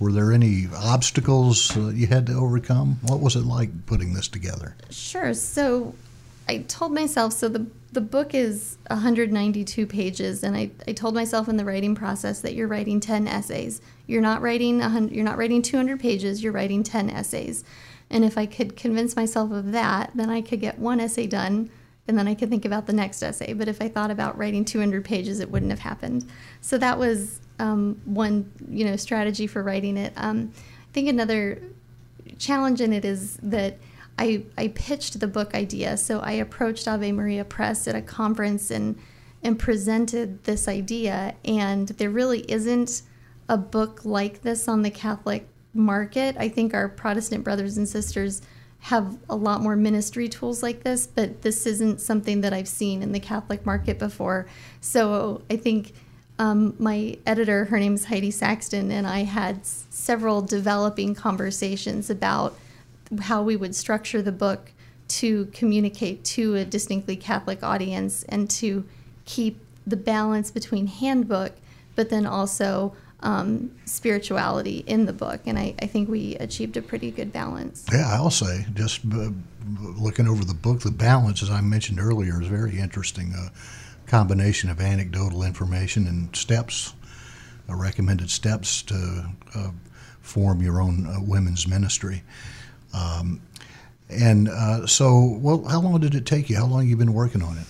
were 0.00 0.10
there 0.10 0.32
any 0.32 0.66
obstacles 0.76 1.76
uh, 1.76 1.90
you 1.90 2.08
had 2.08 2.26
to 2.26 2.32
overcome? 2.32 2.98
What 3.02 3.20
was 3.20 3.36
it 3.36 3.44
like 3.44 3.86
putting 3.86 4.14
this 4.14 4.26
together? 4.26 4.74
Sure. 4.90 5.34
So 5.34 5.94
I 6.48 6.58
told 6.66 6.92
myself 6.92 7.32
so 7.32 7.48
the 7.48 7.66
the 7.92 8.00
book 8.02 8.34
is 8.34 8.76
192 8.88 9.86
pages, 9.86 10.42
and 10.42 10.56
I, 10.56 10.70
I 10.86 10.92
told 10.92 11.14
myself 11.14 11.48
in 11.48 11.56
the 11.56 11.64
writing 11.64 11.94
process 11.94 12.40
that 12.40 12.54
you're 12.54 12.68
writing 12.68 13.00
10 13.00 13.26
essays. 13.26 13.80
You're 14.08 14.20
not 14.20 14.42
writing 14.42 14.80
you're 15.12 15.24
not 15.24 15.38
writing 15.38 15.62
200 15.62 16.00
pages. 16.00 16.42
You're 16.42 16.52
writing 16.52 16.82
10 16.82 17.08
essays. 17.08 17.64
And 18.10 18.24
if 18.24 18.38
I 18.38 18.46
could 18.46 18.76
convince 18.76 19.16
myself 19.16 19.52
of 19.52 19.72
that, 19.72 20.12
then 20.14 20.30
I 20.30 20.40
could 20.40 20.60
get 20.60 20.78
one 20.78 21.00
essay 21.00 21.26
done 21.26 21.70
and 22.08 22.16
then 22.16 22.26
I 22.26 22.34
could 22.34 22.48
think 22.48 22.64
about 22.64 22.86
the 22.86 22.94
next 22.94 23.22
essay. 23.22 23.52
But 23.52 23.68
if 23.68 23.82
I 23.82 23.88
thought 23.88 24.10
about 24.10 24.38
writing 24.38 24.64
200 24.64 25.04
pages, 25.04 25.40
it 25.40 25.50
wouldn't 25.50 25.70
have 25.70 25.80
happened. 25.80 26.26
So 26.62 26.78
that 26.78 26.98
was 26.98 27.40
um, 27.58 28.00
one, 28.06 28.50
you 28.66 28.86
know, 28.86 28.96
strategy 28.96 29.46
for 29.46 29.62
writing 29.62 29.98
it. 29.98 30.14
Um, 30.16 30.52
I 30.56 30.92
think 30.94 31.08
another 31.08 31.62
challenge 32.38 32.80
in 32.80 32.94
it 32.94 33.04
is 33.04 33.36
that 33.42 33.78
I, 34.18 34.44
I 34.56 34.68
pitched 34.68 35.20
the 35.20 35.28
book 35.28 35.54
idea. 35.54 35.98
So 35.98 36.20
I 36.20 36.32
approached 36.32 36.88
Ave 36.88 37.12
Maria 37.12 37.44
Press 37.44 37.86
at 37.86 37.94
a 37.94 38.02
conference 38.02 38.70
and 38.70 38.98
and 39.40 39.56
presented 39.56 40.42
this 40.44 40.66
idea. 40.66 41.34
And 41.44 41.88
there 41.88 42.10
really 42.10 42.40
isn't 42.50 43.02
a 43.48 43.56
book 43.56 44.04
like 44.04 44.42
this 44.42 44.66
on 44.66 44.82
the 44.82 44.90
Catholic 44.90 45.46
market. 45.78 46.36
I 46.38 46.48
think 46.48 46.74
our 46.74 46.88
Protestant 46.88 47.44
brothers 47.44 47.78
and 47.78 47.88
sisters 47.88 48.42
have 48.80 49.16
a 49.30 49.34
lot 49.34 49.62
more 49.62 49.76
ministry 49.76 50.28
tools 50.28 50.62
like 50.62 50.82
this, 50.82 51.06
but 51.06 51.42
this 51.42 51.66
isn't 51.66 52.00
something 52.00 52.42
that 52.42 52.52
I've 52.52 52.68
seen 52.68 53.02
in 53.02 53.12
the 53.12 53.20
Catholic 53.20 53.64
market 53.64 53.98
before. 53.98 54.46
So 54.80 55.42
I 55.50 55.56
think 55.56 55.94
um, 56.38 56.74
my 56.78 57.16
editor, 57.26 57.64
her 57.66 57.78
name 57.78 57.94
is 57.94 58.04
Heidi 58.04 58.30
Saxton, 58.30 58.92
and 58.92 59.06
I 59.06 59.24
had 59.24 59.66
several 59.66 60.42
developing 60.42 61.14
conversations 61.14 62.10
about 62.10 62.56
how 63.22 63.42
we 63.42 63.56
would 63.56 63.74
structure 63.74 64.22
the 64.22 64.32
book 64.32 64.72
to 65.08 65.46
communicate 65.46 66.22
to 66.22 66.54
a 66.56 66.64
distinctly 66.64 67.16
Catholic 67.16 67.62
audience 67.62 68.22
and 68.24 68.48
to 68.50 68.84
keep 69.24 69.60
the 69.86 69.96
balance 69.96 70.50
between 70.50 70.86
handbook, 70.86 71.52
but 71.96 72.10
then 72.10 72.26
also 72.26 72.94
um, 73.20 73.70
spirituality 73.84 74.84
in 74.86 75.06
the 75.06 75.12
book. 75.12 75.40
And 75.46 75.58
I, 75.58 75.74
I, 75.82 75.86
think 75.86 76.08
we 76.08 76.36
achieved 76.36 76.76
a 76.76 76.82
pretty 76.82 77.10
good 77.10 77.32
balance. 77.32 77.84
Yeah, 77.92 78.08
I'll 78.12 78.30
say, 78.30 78.66
just 78.74 79.00
uh, 79.12 79.30
looking 79.80 80.28
over 80.28 80.44
the 80.44 80.54
book, 80.54 80.80
the 80.80 80.90
balance, 80.90 81.42
as 81.42 81.50
I 81.50 81.60
mentioned 81.60 81.98
earlier, 81.98 82.40
is 82.40 82.46
very 82.46 82.78
interesting. 82.78 83.34
A 83.34 83.50
combination 84.08 84.70
of 84.70 84.80
anecdotal 84.80 85.42
information 85.42 86.06
and 86.06 86.34
steps, 86.34 86.94
uh, 87.68 87.74
recommended 87.74 88.30
steps 88.30 88.82
to 88.82 89.28
uh, 89.54 89.70
form 90.20 90.62
your 90.62 90.80
own 90.80 91.06
uh, 91.06 91.16
women's 91.20 91.66
ministry. 91.66 92.22
Um, 92.94 93.40
and 94.08 94.48
uh, 94.48 94.86
so, 94.86 95.38
well, 95.40 95.64
how 95.64 95.80
long 95.80 96.00
did 96.00 96.14
it 96.14 96.24
take 96.24 96.48
you? 96.48 96.56
How 96.56 96.66
long 96.66 96.80
have 96.80 96.88
you 96.88 96.96
been 96.96 97.12
working 97.12 97.42
on 97.42 97.58
it? 97.58 97.66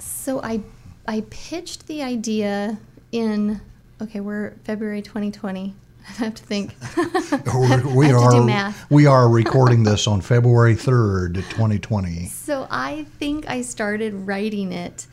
So 0.00 0.42
I 0.42 0.62
I 1.06 1.24
pitched 1.30 1.86
the 1.86 2.02
idea 2.02 2.78
in 3.12 3.60
okay, 4.00 4.20
we're 4.20 4.52
February 4.64 5.02
2020. 5.02 5.74
I 6.08 6.12
have 6.12 6.34
to 6.36 6.42
think. 6.42 6.74
we 7.94 8.10
are 8.12 8.74
we 8.88 9.06
are 9.06 9.28
recording 9.28 9.82
this 9.82 10.06
on 10.06 10.20
February 10.20 10.74
3rd, 10.74 11.34
2020. 11.50 12.26
So 12.26 12.66
I 12.70 13.04
think 13.18 13.48
I 13.48 13.62
started 13.62 14.14
writing 14.14 14.72
it 14.72 15.06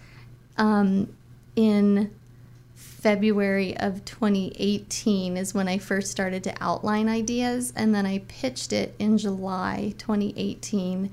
um, 0.57 1.13
in 1.55 2.11
February 2.75 3.77
of 3.77 4.05
2018 4.05 5.37
is 5.37 5.53
when 5.53 5.67
I 5.67 5.77
first 5.77 6.11
started 6.11 6.43
to 6.45 6.53
outline 6.61 7.09
ideas, 7.09 7.73
and 7.75 7.93
then 7.93 8.05
I 8.05 8.19
pitched 8.27 8.71
it 8.71 8.95
in 8.99 9.17
July 9.17 9.93
2018 9.97 11.11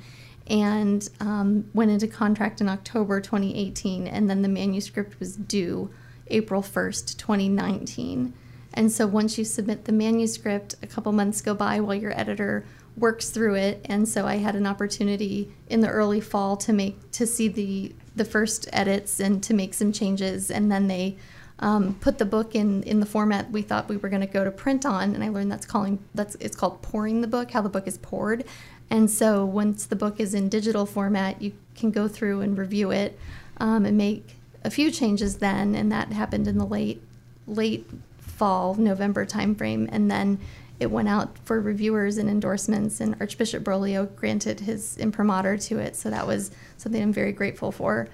and 0.49 1.09
um, 1.21 1.69
went 1.75 1.91
into 1.91 2.09
contract 2.09 2.61
in 2.61 2.69
October 2.69 3.21
2018, 3.21 4.07
and 4.07 4.31
then 4.31 4.43
the 4.43 4.49
manuscript 4.49 5.19
was 5.19 5.37
due 5.37 5.91
April 6.33 6.63
1st, 6.63 7.17
2019. 7.17 8.33
And 8.75 8.91
so 8.91 9.07
once 9.07 9.39
you 9.39 9.45
submit 9.45 9.85
the 9.85 9.93
manuscript, 9.93 10.77
a 10.83 10.87
couple 10.87 11.13
months 11.13 11.43
go 11.43 11.55
by 11.55 11.81
while 11.81 11.95
your 11.95 12.19
editor 12.19 12.65
works 12.97 13.31
through 13.31 13.55
it, 13.55 13.81
and 13.87 14.09
so 14.09 14.27
I 14.27 14.37
had 14.37 14.55
an 14.55 14.67
opportunity 14.67 15.53
in 15.69 15.81
the 15.81 15.89
early 15.89 16.21
fall 16.21 16.57
to 16.59 16.73
make 16.73 17.11
to 17.13 17.27
see 17.27 17.49
the 17.49 17.95
the 18.15 18.25
first 18.25 18.69
edits 18.73 19.21
and 19.21 19.43
to 19.45 19.55
make 19.55 19.75
some 19.75 19.93
changes, 19.93 20.51
and 20.51 20.71
then 20.71 20.89
they 20.89 21.17
um, 21.59 21.95
put 22.01 22.19
the 22.19 22.25
book 22.25 22.55
in 22.55 22.83
in 22.83 23.01
the 23.01 23.07
format 23.07 23.51
we 23.51 23.63
thought 23.63 23.89
we 23.89 23.97
were 23.97 24.09
going 24.09 24.21
to 24.21 24.27
go 24.27 24.45
to 24.45 24.51
print 24.51 24.85
on, 24.85 25.15
and 25.15 25.25
I 25.25 25.29
learned 25.29 25.51
that's 25.51 25.67
calling 25.67 25.99
that's 26.15 26.35
it's 26.37 26.57
called 26.57 26.83
pouring 26.83 27.21
the 27.21 27.29
book, 27.29 27.51
how 27.51 27.63
the 27.63 27.69
book 27.69 27.87
is 27.87 27.99
poured. 27.99 28.45
And 28.91 29.11
so 29.11 29.47
once 29.47 29.87
the 29.87 29.97
book 29.97 30.21
is 30.21 30.35
in 30.35 30.51
digital 30.51 30.85
format, 30.85 31.41
you 31.41 31.53
can 31.75 31.91
go 31.91 32.09
through 32.09 32.43
and 32.43 32.59
review 32.59 32.91
it 32.91 33.19
um, 33.57 33.87
and 33.87 33.97
make 33.97 34.37
a 34.65 34.71
few 34.71 34.91
changes 34.91 35.39
then, 35.39 35.75
and 35.75 35.91
that 35.93 36.13
happened 36.13 36.47
in 36.49 36.59
the 36.59 36.67
late 36.67 37.03
late 37.47 37.89
fall 38.19 38.75
November 38.75 39.27
timeframe, 39.27 39.89
and 39.93 40.11
then 40.11 40.39
it 40.81 40.91
went 40.91 41.09
out 41.09 41.37
for 41.45 41.61
reviewers 41.61 42.19
and 42.19 42.29
endorsements, 42.29 43.01
and 43.01 43.15
Archbishop 43.21 43.63
Broglio 43.63 44.15
granted 44.17 44.61
his 44.61 44.97
imprimatur 44.97 45.57
to 45.57 45.79
it. 45.79 45.97
So 45.97 46.11
that 46.11 46.27
was 46.27 46.51
something 46.77 47.03
I'm 47.03 47.13
very 47.13 47.33
grateful 47.33 47.71
for. 47.71 48.09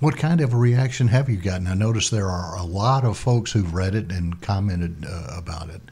What 0.00 0.16
kind 0.16 0.40
of 0.40 0.54
a 0.54 0.56
reaction 0.56 1.08
have 1.08 1.28
you 1.28 1.36
gotten? 1.36 1.66
I 1.66 1.74
notice 1.74 2.08
there 2.08 2.28
are 2.28 2.56
a 2.56 2.64
lot 2.64 3.04
of 3.04 3.18
folks 3.18 3.52
who've 3.52 3.74
read 3.74 3.94
it 3.94 4.10
and 4.10 4.40
commented 4.40 5.04
uh, 5.06 5.36
about 5.36 5.68
it. 5.70 5.82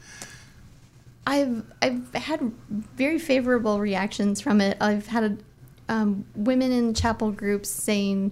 I've 1.27 1.63
I've 1.81 2.11
had 2.15 2.51
very 2.69 3.19
favorable 3.19 3.79
reactions 3.79 4.41
from 4.41 4.61
it. 4.61 4.77
I've 4.81 5.05
had 5.05 5.43
um, 5.87 6.25
women 6.35 6.71
in 6.71 6.95
chapel 6.95 7.31
groups 7.31 7.69
saying, 7.69 8.31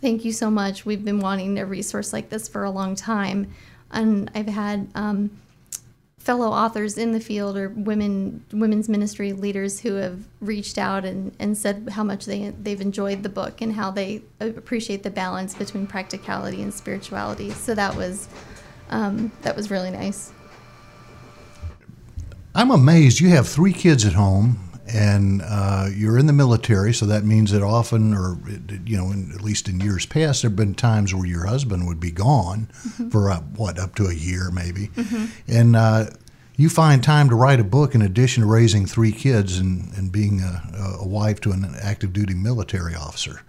"Thank 0.00 0.24
you 0.24 0.32
so 0.32 0.50
much. 0.50 0.86
We've 0.86 1.04
been 1.04 1.20
wanting 1.20 1.58
a 1.58 1.66
resource 1.66 2.12
like 2.12 2.30
this 2.30 2.48
for 2.48 2.64
a 2.64 2.70
long 2.70 2.94
time," 2.94 3.52
and 3.90 4.30
I've 4.34 4.48
had 4.48 4.88
um, 4.94 5.30
fellow 6.20 6.48
authors 6.48 6.98
in 6.98 7.12
the 7.12 7.20
field 7.20 7.56
or 7.56 7.70
women 7.70 8.44
women's 8.52 8.88
ministry 8.88 9.32
leaders 9.32 9.80
who 9.80 9.94
have 9.94 10.22
reached 10.40 10.76
out 10.76 11.04
and, 11.04 11.34
and 11.38 11.56
said 11.56 11.88
how 11.92 12.04
much 12.04 12.26
they 12.26 12.50
they've 12.62 12.80
enjoyed 12.80 13.22
the 13.22 13.28
book 13.28 13.60
and 13.62 13.72
how 13.72 13.90
they 13.90 14.22
appreciate 14.38 15.02
the 15.02 15.10
balance 15.10 15.54
between 15.54 15.86
practicality 15.86 16.62
and 16.62 16.72
spirituality. 16.72 17.50
So 17.50 17.74
that 17.74 17.96
was 17.96 18.28
um, 18.90 19.32
that 19.42 19.56
was 19.56 19.70
really 19.70 19.90
nice. 19.90 20.32
I'm 22.54 22.70
amazed. 22.70 23.20
You 23.20 23.30
have 23.30 23.48
three 23.48 23.72
kids 23.72 24.04
at 24.04 24.12
home, 24.12 24.58
and 24.92 25.42
uh, 25.42 25.88
you're 25.94 26.18
in 26.18 26.26
the 26.26 26.32
military, 26.32 26.92
so 26.92 27.06
that 27.06 27.24
means 27.24 27.52
that 27.52 27.62
often, 27.62 28.14
or 28.14 28.38
you 28.84 28.96
know, 28.96 29.10
in, 29.10 29.32
at 29.32 29.42
least 29.42 29.68
in 29.68 29.80
years 29.80 30.06
past, 30.06 30.42
there 30.42 30.50
have 30.50 30.56
been 30.56 30.74
times 30.74 31.14
where 31.14 31.26
your 31.26 31.46
husband 31.46 31.86
would 31.86 32.00
be 32.00 32.10
gone 32.10 32.68
mm-hmm. 32.72 33.08
for 33.08 33.30
uh, 33.30 33.40
what 33.56 33.78
up 33.78 33.94
to 33.96 34.06
a 34.06 34.14
year, 34.14 34.50
maybe, 34.50 34.88
mm-hmm. 34.88 35.26
and 35.48 35.76
uh, 35.76 36.06
you 36.56 36.68
find 36.68 37.02
time 37.02 37.28
to 37.30 37.34
write 37.34 37.60
a 37.60 37.64
book 37.64 37.94
in 37.94 38.02
addition 38.02 38.42
to 38.42 38.48
raising 38.48 38.84
three 38.84 39.12
kids 39.12 39.58
and, 39.58 39.92
and 39.96 40.12
being 40.12 40.40
a, 40.40 40.98
a 41.00 41.06
wife 41.06 41.40
to 41.40 41.52
an 41.52 41.74
active 41.80 42.12
duty 42.12 42.34
military 42.34 42.94
officer. 42.94 43.42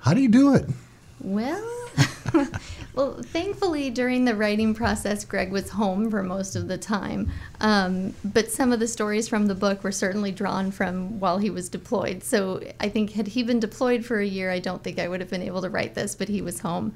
How 0.00 0.14
do 0.14 0.20
you 0.20 0.28
do 0.28 0.54
it? 0.54 0.66
Well, 1.20 1.88
well, 2.94 3.22
thankfully 3.22 3.90
during 3.90 4.24
the 4.24 4.34
writing 4.34 4.74
process, 4.74 5.24
Greg 5.24 5.52
was 5.52 5.70
home 5.70 6.10
for 6.10 6.22
most 6.22 6.56
of 6.56 6.68
the 6.68 6.78
time. 6.78 7.30
Um, 7.60 8.14
but 8.24 8.50
some 8.50 8.72
of 8.72 8.80
the 8.80 8.88
stories 8.88 9.28
from 9.28 9.46
the 9.46 9.54
book 9.54 9.84
were 9.84 9.92
certainly 9.92 10.32
drawn 10.32 10.70
from 10.70 11.20
while 11.20 11.38
he 11.38 11.50
was 11.50 11.68
deployed. 11.68 12.24
So 12.24 12.60
I 12.80 12.88
think 12.88 13.12
had 13.12 13.28
he 13.28 13.42
been 13.42 13.60
deployed 13.60 14.04
for 14.04 14.18
a 14.18 14.26
year, 14.26 14.50
I 14.50 14.58
don't 14.58 14.82
think 14.82 14.98
I 14.98 15.08
would 15.08 15.20
have 15.20 15.30
been 15.30 15.42
able 15.42 15.62
to 15.62 15.70
write 15.70 15.94
this. 15.94 16.14
But 16.14 16.28
he 16.28 16.42
was 16.42 16.60
home. 16.60 16.94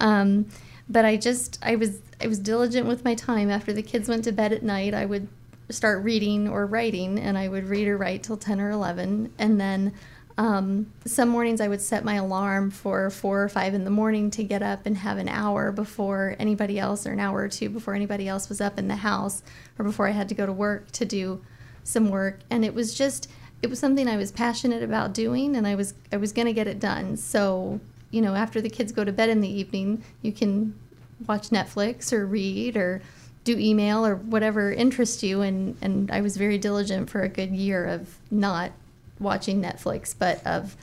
Um, 0.00 0.46
but 0.88 1.04
I 1.04 1.16
just 1.16 1.58
I 1.62 1.76
was 1.76 2.00
I 2.20 2.26
was 2.26 2.38
diligent 2.38 2.86
with 2.86 3.04
my 3.04 3.14
time. 3.14 3.50
After 3.50 3.72
the 3.72 3.82
kids 3.82 4.08
went 4.08 4.24
to 4.24 4.32
bed 4.32 4.52
at 4.52 4.62
night, 4.62 4.94
I 4.94 5.04
would 5.04 5.28
start 5.70 6.02
reading 6.02 6.48
or 6.48 6.66
writing, 6.66 7.18
and 7.18 7.36
I 7.36 7.48
would 7.48 7.64
read 7.64 7.88
or 7.88 7.96
write 7.96 8.22
till 8.22 8.36
ten 8.36 8.60
or 8.60 8.70
eleven, 8.70 9.32
and 9.38 9.60
then. 9.60 9.92
Um, 10.38 10.92
some 11.04 11.28
mornings 11.28 11.60
I 11.60 11.66
would 11.66 11.80
set 11.80 12.04
my 12.04 12.14
alarm 12.14 12.70
for 12.70 13.10
four 13.10 13.42
or 13.42 13.48
five 13.48 13.74
in 13.74 13.84
the 13.84 13.90
morning 13.90 14.30
to 14.30 14.44
get 14.44 14.62
up 14.62 14.86
and 14.86 14.96
have 14.96 15.18
an 15.18 15.28
hour 15.28 15.72
before 15.72 16.36
anybody 16.38 16.78
else, 16.78 17.06
or 17.06 17.12
an 17.12 17.18
hour 17.18 17.40
or 17.40 17.48
two 17.48 17.68
before 17.68 17.94
anybody 17.94 18.28
else 18.28 18.48
was 18.48 18.60
up 18.60 18.78
in 18.78 18.86
the 18.86 18.96
house, 18.96 19.42
or 19.78 19.84
before 19.84 20.06
I 20.06 20.12
had 20.12 20.28
to 20.28 20.36
go 20.36 20.46
to 20.46 20.52
work 20.52 20.92
to 20.92 21.04
do 21.04 21.42
some 21.82 22.08
work. 22.08 22.38
And 22.50 22.64
it 22.64 22.72
was 22.72 22.94
just, 22.94 23.28
it 23.62 23.68
was 23.68 23.80
something 23.80 24.06
I 24.06 24.16
was 24.16 24.30
passionate 24.30 24.84
about 24.84 25.12
doing, 25.12 25.56
and 25.56 25.66
I 25.66 25.74
was 25.74 25.94
I 26.12 26.16
was 26.18 26.32
going 26.32 26.46
to 26.46 26.52
get 26.52 26.68
it 26.68 26.78
done. 26.78 27.16
So 27.16 27.80
you 28.12 28.22
know, 28.22 28.34
after 28.34 28.60
the 28.60 28.70
kids 28.70 28.92
go 28.92 29.04
to 29.04 29.12
bed 29.12 29.28
in 29.28 29.40
the 29.40 29.48
evening, 29.48 30.04
you 30.22 30.32
can 30.32 30.78
watch 31.26 31.50
Netflix 31.50 32.12
or 32.12 32.24
read 32.26 32.76
or 32.76 33.02
do 33.44 33.58
email 33.58 34.06
or 34.06 34.16
whatever 34.16 34.72
interests 34.72 35.22
you. 35.22 35.42
And, 35.42 35.76
and 35.82 36.10
I 36.10 36.20
was 36.20 36.36
very 36.36 36.58
diligent 36.58 37.10
for 37.10 37.22
a 37.22 37.28
good 37.28 37.50
year 37.50 37.86
of 37.86 38.16
not 38.30 38.72
watching 39.20 39.62
Netflix, 39.62 40.14
but 40.18 40.44
of 40.46 40.76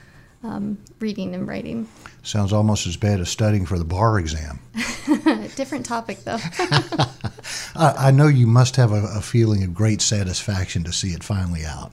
um, 0.44 0.78
reading 1.00 1.34
and 1.34 1.48
writing. 1.48 1.88
Sounds 2.24 2.54
almost 2.54 2.88
as 2.88 2.98
bad 2.98 3.20
as 3.20 3.30
studying 3.30 3.66
for 3.66 3.78
the 3.78 3.86
bar 3.86 4.20
exam. 4.20 4.60
Different 5.56 5.86
topic, 5.86 6.24
though. 6.24 6.40
I 7.76 8.12
know 8.12 8.28
you 8.28 8.48
must 8.48 8.76
have 8.76 8.92
a, 8.92 9.06
a 9.18 9.22
feeling 9.22 9.64
of 9.64 9.74
great 9.74 10.02
satisfaction 10.02 10.84
to 10.84 10.94
see 10.94 11.10
it 11.10 11.24
finally 11.24 11.66
out. 11.66 11.92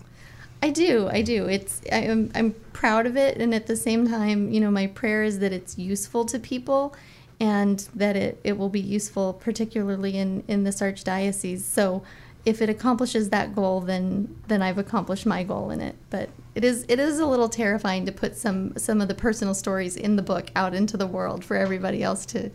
I 0.63 0.71
do. 0.71 1.09
I 1.11 1.23
do. 1.23 1.47
It's 1.47 1.83
I, 1.91 2.03
am 2.03 2.31
I'm 2.35 2.55
proud 2.73 3.07
of 3.07 3.17
it, 3.17 3.39
and 3.39 3.53
at 3.53 3.67
the 3.67 3.77
same 3.77 4.07
time, 4.09 4.51
you 4.53 4.61
know, 4.61 4.71
my 4.71 4.87
prayer 4.87 5.25
is 5.25 5.41
that 5.41 5.53
it's 5.53 5.77
useful 5.77 6.25
to 6.27 6.39
people, 6.39 6.95
and 7.41 7.81
that 7.97 8.17
it, 8.17 8.41
it 8.45 8.57
will 8.57 8.69
be 8.69 8.81
useful, 8.81 9.33
particularly 9.33 10.17
in 10.17 10.45
in 10.47 10.63
this 10.63 10.81
archdiocese. 10.81 11.63
So, 11.63 12.05
if 12.45 12.61
it 12.61 12.69
accomplishes 12.69 13.31
that 13.31 13.55
goal, 13.55 13.81
then 13.81 14.37
then 14.49 14.63
I've 14.63 14.79
accomplished 14.79 15.27
my 15.27 15.43
goal 15.43 15.71
in 15.71 15.81
it. 15.81 15.97
But 16.11 16.31
it 16.55 16.65
is 16.65 16.85
it 16.89 16.99
is 16.99 17.19
a 17.19 17.27
little 17.27 17.49
terrifying 17.49 18.07
to 18.07 18.13
put 18.13 18.37
some 18.37 18.77
some 18.77 19.01
of 19.01 19.09
the 19.09 19.15
personal 19.15 19.55
stories 19.55 19.97
in 19.97 20.17
the 20.17 20.23
book 20.23 20.51
out 20.57 20.75
into 20.75 20.97
the 20.97 21.07
world 21.07 21.45
for 21.45 21.57
everybody 21.57 22.03
else 22.03 22.27
to 22.27 22.51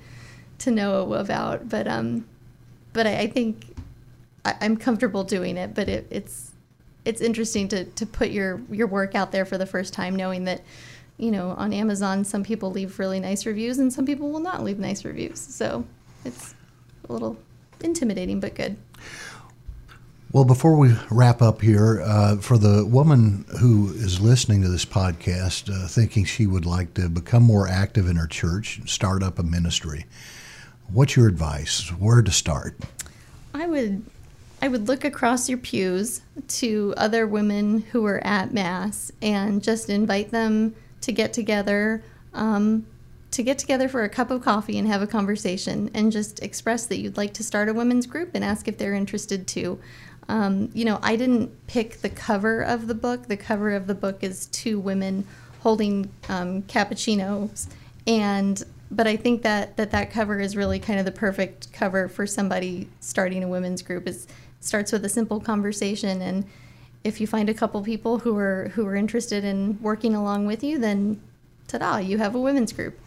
to 0.59 0.71
know 0.71 1.13
about. 1.13 1.69
But 1.69 1.87
um, 1.87 2.25
but 2.93 3.07
I, 3.07 3.19
I 3.19 3.27
think 3.27 3.75
I, 4.43 4.55
am 4.61 4.77
comfortable 4.77 5.23
doing 5.23 5.57
it. 5.57 5.73
But 5.73 5.87
it, 5.87 6.07
it's 6.09 6.51
it's 7.07 7.21
interesting 7.21 7.69
to, 7.69 7.85
to 7.85 8.05
put 8.05 8.31
your, 8.31 8.59
your 8.69 8.85
work 8.85 9.15
out 9.15 9.31
there 9.31 9.45
for 9.45 9.57
the 9.57 9.65
first 9.65 9.93
time, 9.93 10.13
knowing 10.13 10.43
that, 10.43 10.61
you 11.15 11.31
know, 11.31 11.51
on 11.51 11.71
Amazon, 11.71 12.25
some 12.25 12.43
people 12.43 12.69
leave 12.69 12.99
really 12.99 13.21
nice 13.21 13.45
reviews 13.45 13.77
and 13.77 13.93
some 13.93 14.05
people 14.05 14.29
will 14.29 14.41
not 14.41 14.61
leave 14.61 14.77
nice 14.77 15.05
reviews. 15.05 15.39
So 15.39 15.85
it's 16.25 16.53
a 17.07 17.13
little 17.13 17.37
intimidating, 17.79 18.41
but 18.41 18.55
good. 18.55 18.75
Well, 20.33 20.43
before 20.43 20.75
we 20.75 20.93
wrap 21.09 21.41
up 21.41 21.61
here, 21.61 22.01
uh, 22.01 22.35
for 22.37 22.57
the 22.57 22.85
woman 22.85 23.45
who 23.61 23.93
is 23.93 24.19
listening 24.19 24.61
to 24.61 24.67
this 24.67 24.83
podcast, 24.83 25.73
uh, 25.73 25.87
thinking 25.87 26.25
she 26.25 26.45
would 26.45 26.65
like 26.65 26.93
to 26.95 27.07
become 27.07 27.43
more 27.43 27.65
active 27.65 28.09
in 28.09 28.17
her 28.17 28.27
church, 28.27 28.77
and 28.77 28.89
start 28.89 29.23
up 29.23 29.39
a 29.39 29.43
ministry, 29.43 30.05
what's 30.91 31.15
your 31.15 31.29
advice? 31.29 31.87
Where 31.93 32.21
to 32.21 32.31
start? 32.31 32.75
I 33.53 33.67
would 33.67 34.03
I 34.61 34.67
would 34.67 34.89
look 34.89 35.05
across 35.05 35.47
your 35.47 35.59
pews 35.59 36.21
to 36.47 36.93
other 36.97 37.25
women 37.25 37.83
who 37.91 38.01
were 38.01 38.21
at 38.25 38.53
Mass 38.53 39.11
and 39.21 39.63
just 39.63 39.89
invite 39.89 40.31
them 40.31 40.75
to 41.01 41.11
get 41.11 41.31
together, 41.31 42.03
um, 42.33 42.85
to 43.31 43.43
get 43.43 43.59
together 43.59 43.87
for 43.87 44.03
a 44.03 44.09
cup 44.09 44.31
of 44.31 44.41
coffee 44.41 44.77
and 44.77 44.87
have 44.87 45.01
a 45.01 45.07
conversation 45.07 45.89
and 45.93 46.11
just 46.11 46.41
express 46.41 46.87
that 46.87 46.97
you'd 46.97 47.17
like 47.17 47.33
to 47.35 47.43
start 47.43 47.69
a 47.69 47.73
women's 47.73 48.07
group 48.07 48.31
and 48.33 48.43
ask 48.43 48.67
if 48.67 48.77
they're 48.77 48.95
interested 48.95 49.47
too. 49.47 49.79
Um, 50.29 50.69
you 50.73 50.85
know, 50.85 50.99
I 51.01 51.15
didn't 51.15 51.67
pick 51.67 52.01
the 52.01 52.09
cover 52.09 52.61
of 52.61 52.87
the 52.87 52.95
book. 52.95 53.27
The 53.27 53.37
cover 53.37 53.73
of 53.73 53.87
the 53.87 53.95
book 53.95 54.23
is 54.23 54.47
two 54.47 54.79
women 54.79 55.25
holding 55.61 56.09
um, 56.29 56.63
cappuccinos, 56.63 57.67
and 58.05 58.63
but 58.89 59.07
I 59.07 59.17
think 59.17 59.41
that, 59.41 59.75
that 59.77 59.91
that 59.91 60.11
cover 60.11 60.39
is 60.39 60.55
really 60.55 60.79
kind 60.79 60.97
of 60.97 61.05
the 61.05 61.11
perfect 61.11 61.73
cover 61.73 62.07
for 62.07 62.25
somebody 62.25 62.87
starting 63.01 63.43
a 63.43 63.47
women's 63.47 63.81
group. 63.81 64.07
It 64.07 64.25
starts 64.61 64.93
with 64.93 65.03
a 65.03 65.09
simple 65.09 65.39
conversation, 65.39 66.21
and 66.21 66.45
if 67.03 67.19
you 67.19 67.27
find 67.27 67.49
a 67.49 67.53
couple 67.53 67.81
people 67.83 68.19
who 68.19 68.37
are 68.37 68.71
who 68.75 68.85
are 68.85 68.95
interested 68.95 69.43
in 69.43 69.81
working 69.81 70.15
along 70.15 70.45
with 70.45 70.63
you, 70.63 70.77
then 70.77 71.21
ta-da, 71.67 71.97
you 71.97 72.17
have 72.17 72.35
a 72.35 72.39
women's 72.39 72.73
group. 72.73 72.99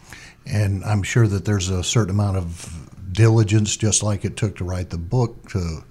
And 0.45 0.83
I'm 0.83 1.03
sure 1.03 1.27
that 1.27 1.45
there's 1.45 1.69
a 1.69 1.83
certain 1.83 2.11
amount 2.11 2.37
of 2.37 2.89
diligence, 3.11 3.77
just 3.77 4.01
like 4.01 4.25
it 4.25 4.37
took 4.37 4.55
to 4.57 4.63
write 4.63 4.89
the 4.89 4.97
book, 4.97 5.49
to 5.49 5.83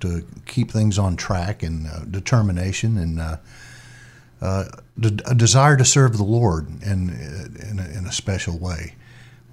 to 0.00 0.26
keep 0.46 0.70
things 0.70 0.98
on 0.98 1.16
track 1.16 1.62
and 1.62 1.86
uh, 1.86 2.00
determination 2.10 2.98
and 2.98 3.20
uh, 3.20 3.36
uh, 4.40 4.64
a 5.02 5.34
desire 5.34 5.76
to 5.76 5.84
serve 5.84 6.16
the 6.16 6.24
Lord 6.24 6.68
in 6.82 7.10
in 7.10 7.78
a, 7.78 7.98
in 7.98 8.06
a, 8.06 8.12
special 8.12 8.58
way 8.58 8.94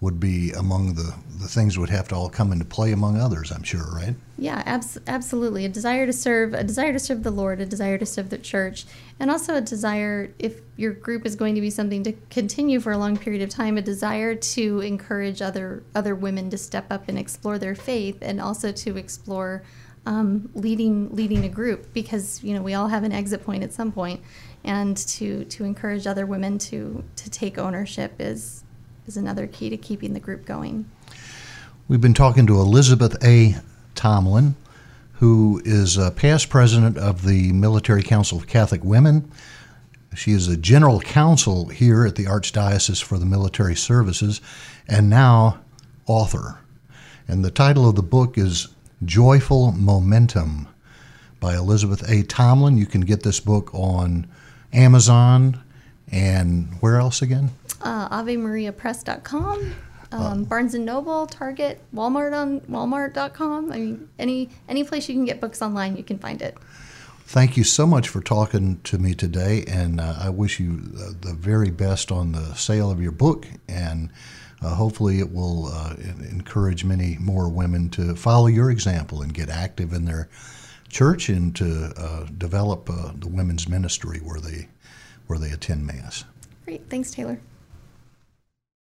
would 0.01 0.19
be 0.19 0.51
among 0.51 0.95
the, 0.95 1.15
the 1.39 1.47
things 1.47 1.79
would 1.79 1.89
have 1.89 2.09
to 2.09 2.15
all 2.15 2.29
come 2.29 2.51
into 2.51 2.65
play 2.65 2.91
among 2.91 3.17
others 3.17 3.51
i'm 3.51 3.63
sure 3.63 3.85
right? 3.95 4.15
Yeah 4.37 4.61
abs- 4.65 4.97
absolutely. 5.07 5.63
A 5.63 5.69
desire 5.69 6.05
to 6.05 6.11
serve 6.11 6.53
a 6.53 6.63
desire 6.63 6.91
to 6.91 6.99
serve 6.99 7.23
the 7.23 7.31
lord 7.31 7.61
a 7.61 7.65
desire 7.65 7.97
to 7.97 8.05
serve 8.05 8.29
the 8.29 8.37
church 8.37 8.85
and 9.21 9.31
also 9.31 9.55
a 9.55 9.61
desire 9.61 10.33
if 10.39 10.59
your 10.75 10.91
group 10.91 11.25
is 11.25 11.37
going 11.37 11.55
to 11.55 11.61
be 11.61 11.69
something 11.69 12.03
to 12.03 12.11
continue 12.29 12.81
for 12.81 12.91
a 12.91 12.97
long 12.97 13.15
period 13.15 13.41
of 13.41 13.49
time 13.49 13.77
a 13.77 13.81
desire 13.81 14.35
to 14.35 14.81
encourage 14.81 15.41
other 15.41 15.83
other 15.95 16.15
women 16.15 16.49
to 16.49 16.57
step 16.57 16.87
up 16.91 17.07
and 17.07 17.17
explore 17.17 17.57
their 17.57 17.75
faith 17.75 18.17
and 18.21 18.41
also 18.41 18.73
to 18.73 18.97
explore 18.97 19.63
um, 20.05 20.49
leading 20.53 21.13
leading 21.15 21.45
a 21.45 21.49
group 21.49 21.93
because 21.93 22.43
you 22.43 22.53
know 22.53 22.61
we 22.61 22.73
all 22.73 22.87
have 22.87 23.03
an 23.03 23.11
exit 23.11 23.43
point 23.43 23.63
at 23.63 23.73
some 23.73 23.91
point, 23.91 24.21
and 24.63 24.97
to 24.97 25.45
to 25.45 25.63
encourage 25.63 26.07
other 26.07 26.25
women 26.25 26.57
to 26.59 27.03
to 27.15 27.29
take 27.29 27.57
ownership 27.57 28.13
is 28.19 28.63
is 29.07 29.17
another 29.17 29.47
key 29.47 29.69
to 29.69 29.77
keeping 29.77 30.13
the 30.13 30.19
group 30.19 30.45
going. 30.45 30.89
We've 31.87 32.01
been 32.01 32.13
talking 32.13 32.47
to 32.47 32.59
Elizabeth 32.59 33.23
A. 33.23 33.55
Tomlin, 33.95 34.55
who 35.13 35.61
is 35.65 35.97
a 35.97 36.11
past 36.11 36.49
president 36.49 36.97
of 36.97 37.23
the 37.23 37.51
Military 37.53 38.03
Council 38.03 38.37
of 38.37 38.47
Catholic 38.47 38.83
Women. 38.83 39.29
She 40.15 40.31
is 40.31 40.47
a 40.47 40.55
general 40.55 40.99
counsel 40.99 41.69
here 41.69 42.05
at 42.05 42.15
the 42.15 42.25
Archdiocese 42.25 43.01
for 43.01 43.17
the 43.17 43.25
Military 43.25 43.75
Services, 43.75 44.41
and 44.87 45.09
now 45.09 45.59
author. 46.05 46.59
And 47.27 47.43
the 47.43 47.51
title 47.51 47.87
of 47.87 47.95
the 47.95 48.03
book 48.03 48.37
is 48.37 48.67
Joyful 49.05 49.71
Momentum 49.73 50.67
by 51.39 51.55
Elizabeth 51.55 52.09
A. 52.09 52.23
Tomlin. 52.23 52.77
You 52.77 52.85
can 52.85 53.01
get 53.01 53.23
this 53.23 53.39
book 53.39 53.73
on 53.73 54.27
Amazon 54.71 55.61
and 56.11 56.67
where 56.79 56.97
else 56.97 57.21
again? 57.21 57.51
Uh, 57.81 58.09
AveMariaPress.com. 58.09 59.75
Um, 60.11 60.21
uh, 60.21 60.35
Barnes 60.45 60.75
and 60.75 60.85
Noble, 60.85 61.25
Target, 61.25 61.81
Walmart 61.93 62.37
on 62.39 62.61
Walmart.com. 62.61 63.71
I 63.71 63.79
mean, 63.79 64.09
any 64.19 64.49
any 64.69 64.83
place 64.83 65.09
you 65.09 65.15
can 65.15 65.25
get 65.25 65.41
books 65.41 65.61
online, 65.61 65.97
you 65.97 66.03
can 66.03 66.19
find 66.19 66.41
it. 66.41 66.55
Thank 67.25 67.57
you 67.57 67.63
so 67.63 67.87
much 67.87 68.09
for 68.09 68.21
talking 68.21 68.79
to 68.83 68.99
me 68.99 69.15
today, 69.15 69.63
and 69.67 69.99
uh, 69.99 70.15
I 70.19 70.29
wish 70.29 70.59
you 70.59 70.77
the 70.77 71.33
very 71.33 71.71
best 71.71 72.11
on 72.11 72.33
the 72.33 72.53
sale 72.53 72.91
of 72.91 73.01
your 73.01 73.11
book 73.11 73.47
and 73.67 74.11
uh, 74.63 74.75
hopefully 74.75 75.19
it 75.19 75.31
will 75.31 75.67
uh, 75.67 75.95
encourage 76.29 76.83
many 76.83 77.17
more 77.19 77.49
women 77.49 77.89
to 77.89 78.15
follow 78.15 78.47
your 78.47 78.71
example 78.71 79.21
and 79.21 79.33
get 79.33 79.49
active 79.49 79.93
in 79.93 80.05
their 80.05 80.29
church 80.89 81.29
and 81.29 81.55
to 81.55 81.91
uh, 81.97 82.25
develop 82.37 82.89
uh, 82.89 83.11
the 83.19 83.27
women's 83.27 83.67
ministry 83.67 84.19
where 84.19 84.39
they 84.39 84.67
where 85.27 85.39
they 85.39 85.51
attend 85.51 85.85
mass. 85.85 86.25
Great, 86.65 86.89
thanks, 86.89 87.11
Taylor. 87.11 87.39